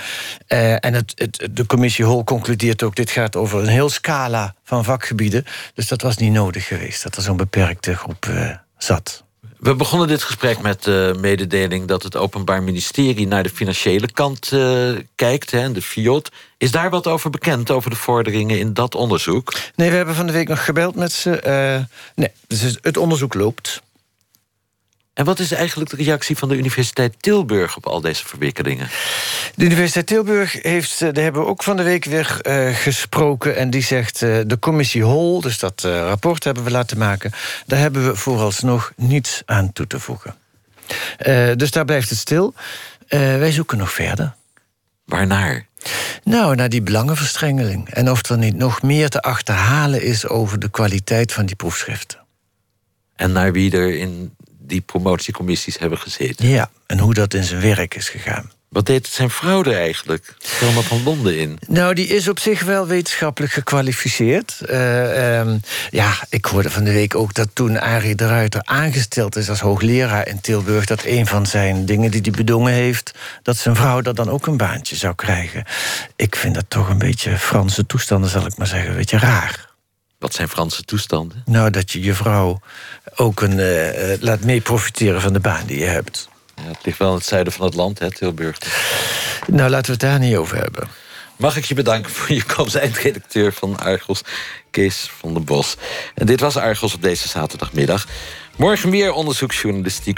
Uh, 0.48 0.86
en 0.86 0.94
het, 0.94 1.14
het, 1.16 1.50
de 1.52 1.66
commissie 1.66 2.06
Hol 2.06 2.24
concludeert 2.24 2.84
ook... 2.84 2.96
dit 2.96 3.10
gaat 3.10 3.36
over 3.36 3.60
een 3.60 3.68
heel 3.68 3.90
scala 3.90 4.56
van 4.64 4.84
vakgebieden. 4.84 5.46
Dus 5.74 5.88
dat 5.88 6.02
was 6.02 6.18
niet 6.18 6.32
nodig 6.32 6.68
geweest... 6.68 7.04
dat 7.04 7.16
er 7.16 7.22
zo'n 7.22 7.38
beperkte 7.38 7.96
groep 7.96 8.26
uh, 8.26 8.50
zat. 8.78 9.26
We 9.60 9.76
begonnen 9.76 10.08
dit 10.08 10.24
gesprek 10.24 10.62
met 10.62 10.84
de 10.84 11.16
mededeling 11.20 11.88
dat 11.88 12.04
het 12.04 12.16
Openbaar 12.16 12.64
Ministerie 12.64 13.28
naar 13.28 13.44
de 13.44 13.50
financiële 13.50 14.12
kant 14.12 14.52
uh, 14.52 14.90
kijkt, 15.16 15.52
hè, 15.52 15.72
de 15.72 15.82
FIOT. 15.82 16.32
Is 16.58 16.72
daar 16.72 16.90
wat 16.90 17.08
over 17.08 17.30
bekend, 17.30 17.72
over 17.72 17.90
de 17.90 17.96
vorderingen 17.96 18.60
in 18.60 18.74
dat 18.74 18.96
onderzoek? 18.96 19.54
Nee, 19.76 19.90
we 19.90 19.96
hebben 19.96 20.16
van 20.16 20.26
de 20.26 20.32
week 20.32 20.48
nog 20.48 20.66
gebeld 20.66 20.96
met 20.96 21.12
ze. 21.12 21.42
Uh, 21.46 21.86
nee, 22.16 22.32
dus 22.48 22.78
het 22.82 22.98
onderzoek 22.98 23.34
loopt. 23.34 23.82
En 25.18 25.26
wat 25.26 25.40
is 25.40 25.52
eigenlijk 25.52 25.90
de 25.90 25.96
reactie 25.96 26.38
van 26.38 26.50
de 26.50 26.58
Universiteit 26.58 27.16
Tilburg 27.20 27.78
op 27.78 27.86
al 27.86 28.02
deze 28.02 28.26
verwikkelingen? 28.26 28.90
De 29.56 29.66
Universiteit 29.66 30.06
Tilburg 30.06 30.62
heeft, 30.62 31.00
daar 31.00 31.24
hebben 31.24 31.42
we 31.42 31.48
ook 31.48 31.64
van 31.64 31.78
de 31.78 31.84
week 31.84 32.06
weer 32.06 32.40
uh, 32.42 32.76
gesproken. 32.76 33.56
En 33.56 33.70
die 33.70 33.82
zegt, 33.82 34.22
uh, 34.22 34.40
de 34.46 34.60
commissie 34.60 35.04
Hol, 35.04 35.42
dus 35.42 35.60
dat 35.60 35.84
uh, 35.86 35.92
rapport 35.92 36.44
hebben 36.44 36.64
we 36.64 36.72
laten 36.72 36.98
maken... 36.98 37.32
daar 37.66 37.80
hebben 37.80 38.06
we 38.06 38.16
vooralsnog 38.16 38.92
niets 38.96 39.42
aan 39.46 39.74
toe 39.74 39.88
te 39.88 40.00
voegen. 40.00 40.36
dus 41.56 41.72
daar 41.72 41.86
blijft 41.86 42.10
het 42.10 42.20
stil. 42.20 42.54
wij 43.08 43.52
zoeken 43.52 43.78
nog 43.78 43.92
verder. 43.92 44.34
Waarnaar? 45.06 45.66
Nou, 46.24 46.56
naar 46.56 46.70
die 46.70 46.82
belangenverstrengeling. 46.82 47.90
En 47.90 48.12
of 48.12 48.30
er 48.30 48.38
niet 48.38 48.56
nog 48.56 48.82
meer 48.82 49.10
te 49.10 49.22
achterhalen 49.22 50.02
is 50.02 50.28
over 50.28 50.60
de 50.60 50.70
kwaliteit 50.70 51.34
van 51.34 51.46
die 51.46 51.56
proefschriften. 51.56 52.20
En 53.16 53.32
naar 53.32 53.52
wie 53.52 53.72
er 53.72 53.98
in 53.98 54.36
die 54.68 54.82
promotiecommissies 54.82 55.80
hebben 55.80 55.98
gezeten. 55.98 56.48
Ja, 56.48 56.70
en 56.86 57.00
hoe 57.00 57.14
dat 57.14 57.34
in 57.34 57.44
zijn 57.44 57.62
werk 57.62 57.96
is 57.96 58.10
gegaan. 58.10 58.52
Wat 58.70 58.86
deed 58.86 59.08
zijn 59.08 59.30
vrouw 59.30 59.64
er 59.64 59.76
eigenlijk? 59.76 60.34
Thelma 60.60 60.82
van 60.82 61.04
Londen 61.04 61.38
in? 61.38 61.58
Nou, 61.68 61.94
die 61.94 62.08
is 62.08 62.28
op 62.28 62.40
zich 62.40 62.64
wel 62.64 62.88
wetenschappelijk 62.88 63.54
gekwalificeerd. 63.54 64.60
Uh, 64.70 65.40
um, 65.40 65.62
ja, 65.90 66.14
ik 66.30 66.46
hoorde 66.46 66.70
van 66.70 66.84
de 66.84 66.92
week 66.92 67.16
ook 67.16 67.34
dat 67.34 67.48
toen 67.54 67.80
Arie 67.80 68.16
de 68.16 68.28
Ruiter 68.28 68.62
aangesteld 68.64 69.36
is 69.36 69.50
als 69.50 69.60
hoogleraar 69.60 70.28
in 70.28 70.42
Tilburg... 70.42 70.86
dat 70.86 71.04
een 71.04 71.28
van 71.28 71.46
zijn 71.46 71.86
dingen 71.86 72.12
die 72.12 72.22
hij 72.22 72.32
bedongen 72.32 72.74
heeft... 72.74 73.12
dat 73.44 73.58
zijn 73.58 73.76
vrouw 73.76 74.02
dat 74.02 74.16
dan 74.16 74.30
ook 74.30 74.48
een 74.48 74.58
baantje 74.58 74.96
zou 74.96 75.16
krijgen. 75.16 75.64
Ik 76.16 76.36
vind 76.36 76.56
dat 76.56 76.66
toch 76.68 76.90
een 76.90 76.98
beetje 76.98 77.38
Franse 77.38 77.86
toestanden, 77.86 78.30
zal 78.30 78.46
ik 78.46 78.58
maar 78.58 78.68
zeggen. 78.68 78.90
Een 78.90 78.98
beetje 78.98 79.18
raar. 79.18 79.67
Wat 80.20 80.34
zijn 80.34 80.50
Franse 80.50 80.84
toestanden? 80.84 81.44
Nou, 81.46 81.70
dat 81.70 81.92
je 81.92 82.02
je 82.02 82.14
vrouw 82.14 82.60
ook 83.16 83.42
een, 83.42 83.58
uh, 83.58 84.22
laat 84.22 84.44
mee 84.44 84.62
profiteren 84.62 85.22
van 85.22 85.34
de 85.34 85.40
baan 85.40 85.66
die 85.66 85.80
je 85.80 85.86
hebt. 85.86 86.30
Ja, 86.56 86.64
het 86.64 86.86
ligt 86.86 86.98
wel 86.98 87.10
in 87.10 87.16
het 87.16 87.26
zuiden 87.26 87.54
van 87.54 87.66
het 87.66 87.76
land, 87.76 88.00
hè, 88.00 88.12
Tilburg. 88.12 88.58
Nou, 89.48 89.70
laten 89.70 89.86
we 89.86 89.92
het 89.92 90.00
daar 90.00 90.20
niet 90.20 90.36
over 90.36 90.58
hebben. 90.58 90.88
Mag 91.36 91.58
ik 91.58 91.66
je 91.66 91.74
bedanken 91.74 92.12
voor 92.12 92.36
je 92.36 92.44
komst, 92.56 92.76
eindredacteur 92.76 93.54
van 93.54 93.80
Argos, 93.80 94.22
Kees 94.72 95.12
van 95.20 95.34
den 95.34 95.44
Bos. 95.44 95.76
En 96.16 96.26
dit 96.26 96.40
was 96.40 96.58
Argos 96.58 96.94
op 96.94 97.02
deze 97.02 97.28
zaterdagmiddag. 97.28 98.08
Morgen 98.56 98.90
meer 98.90 99.12
onderzoeksjournalistiek 99.12 100.16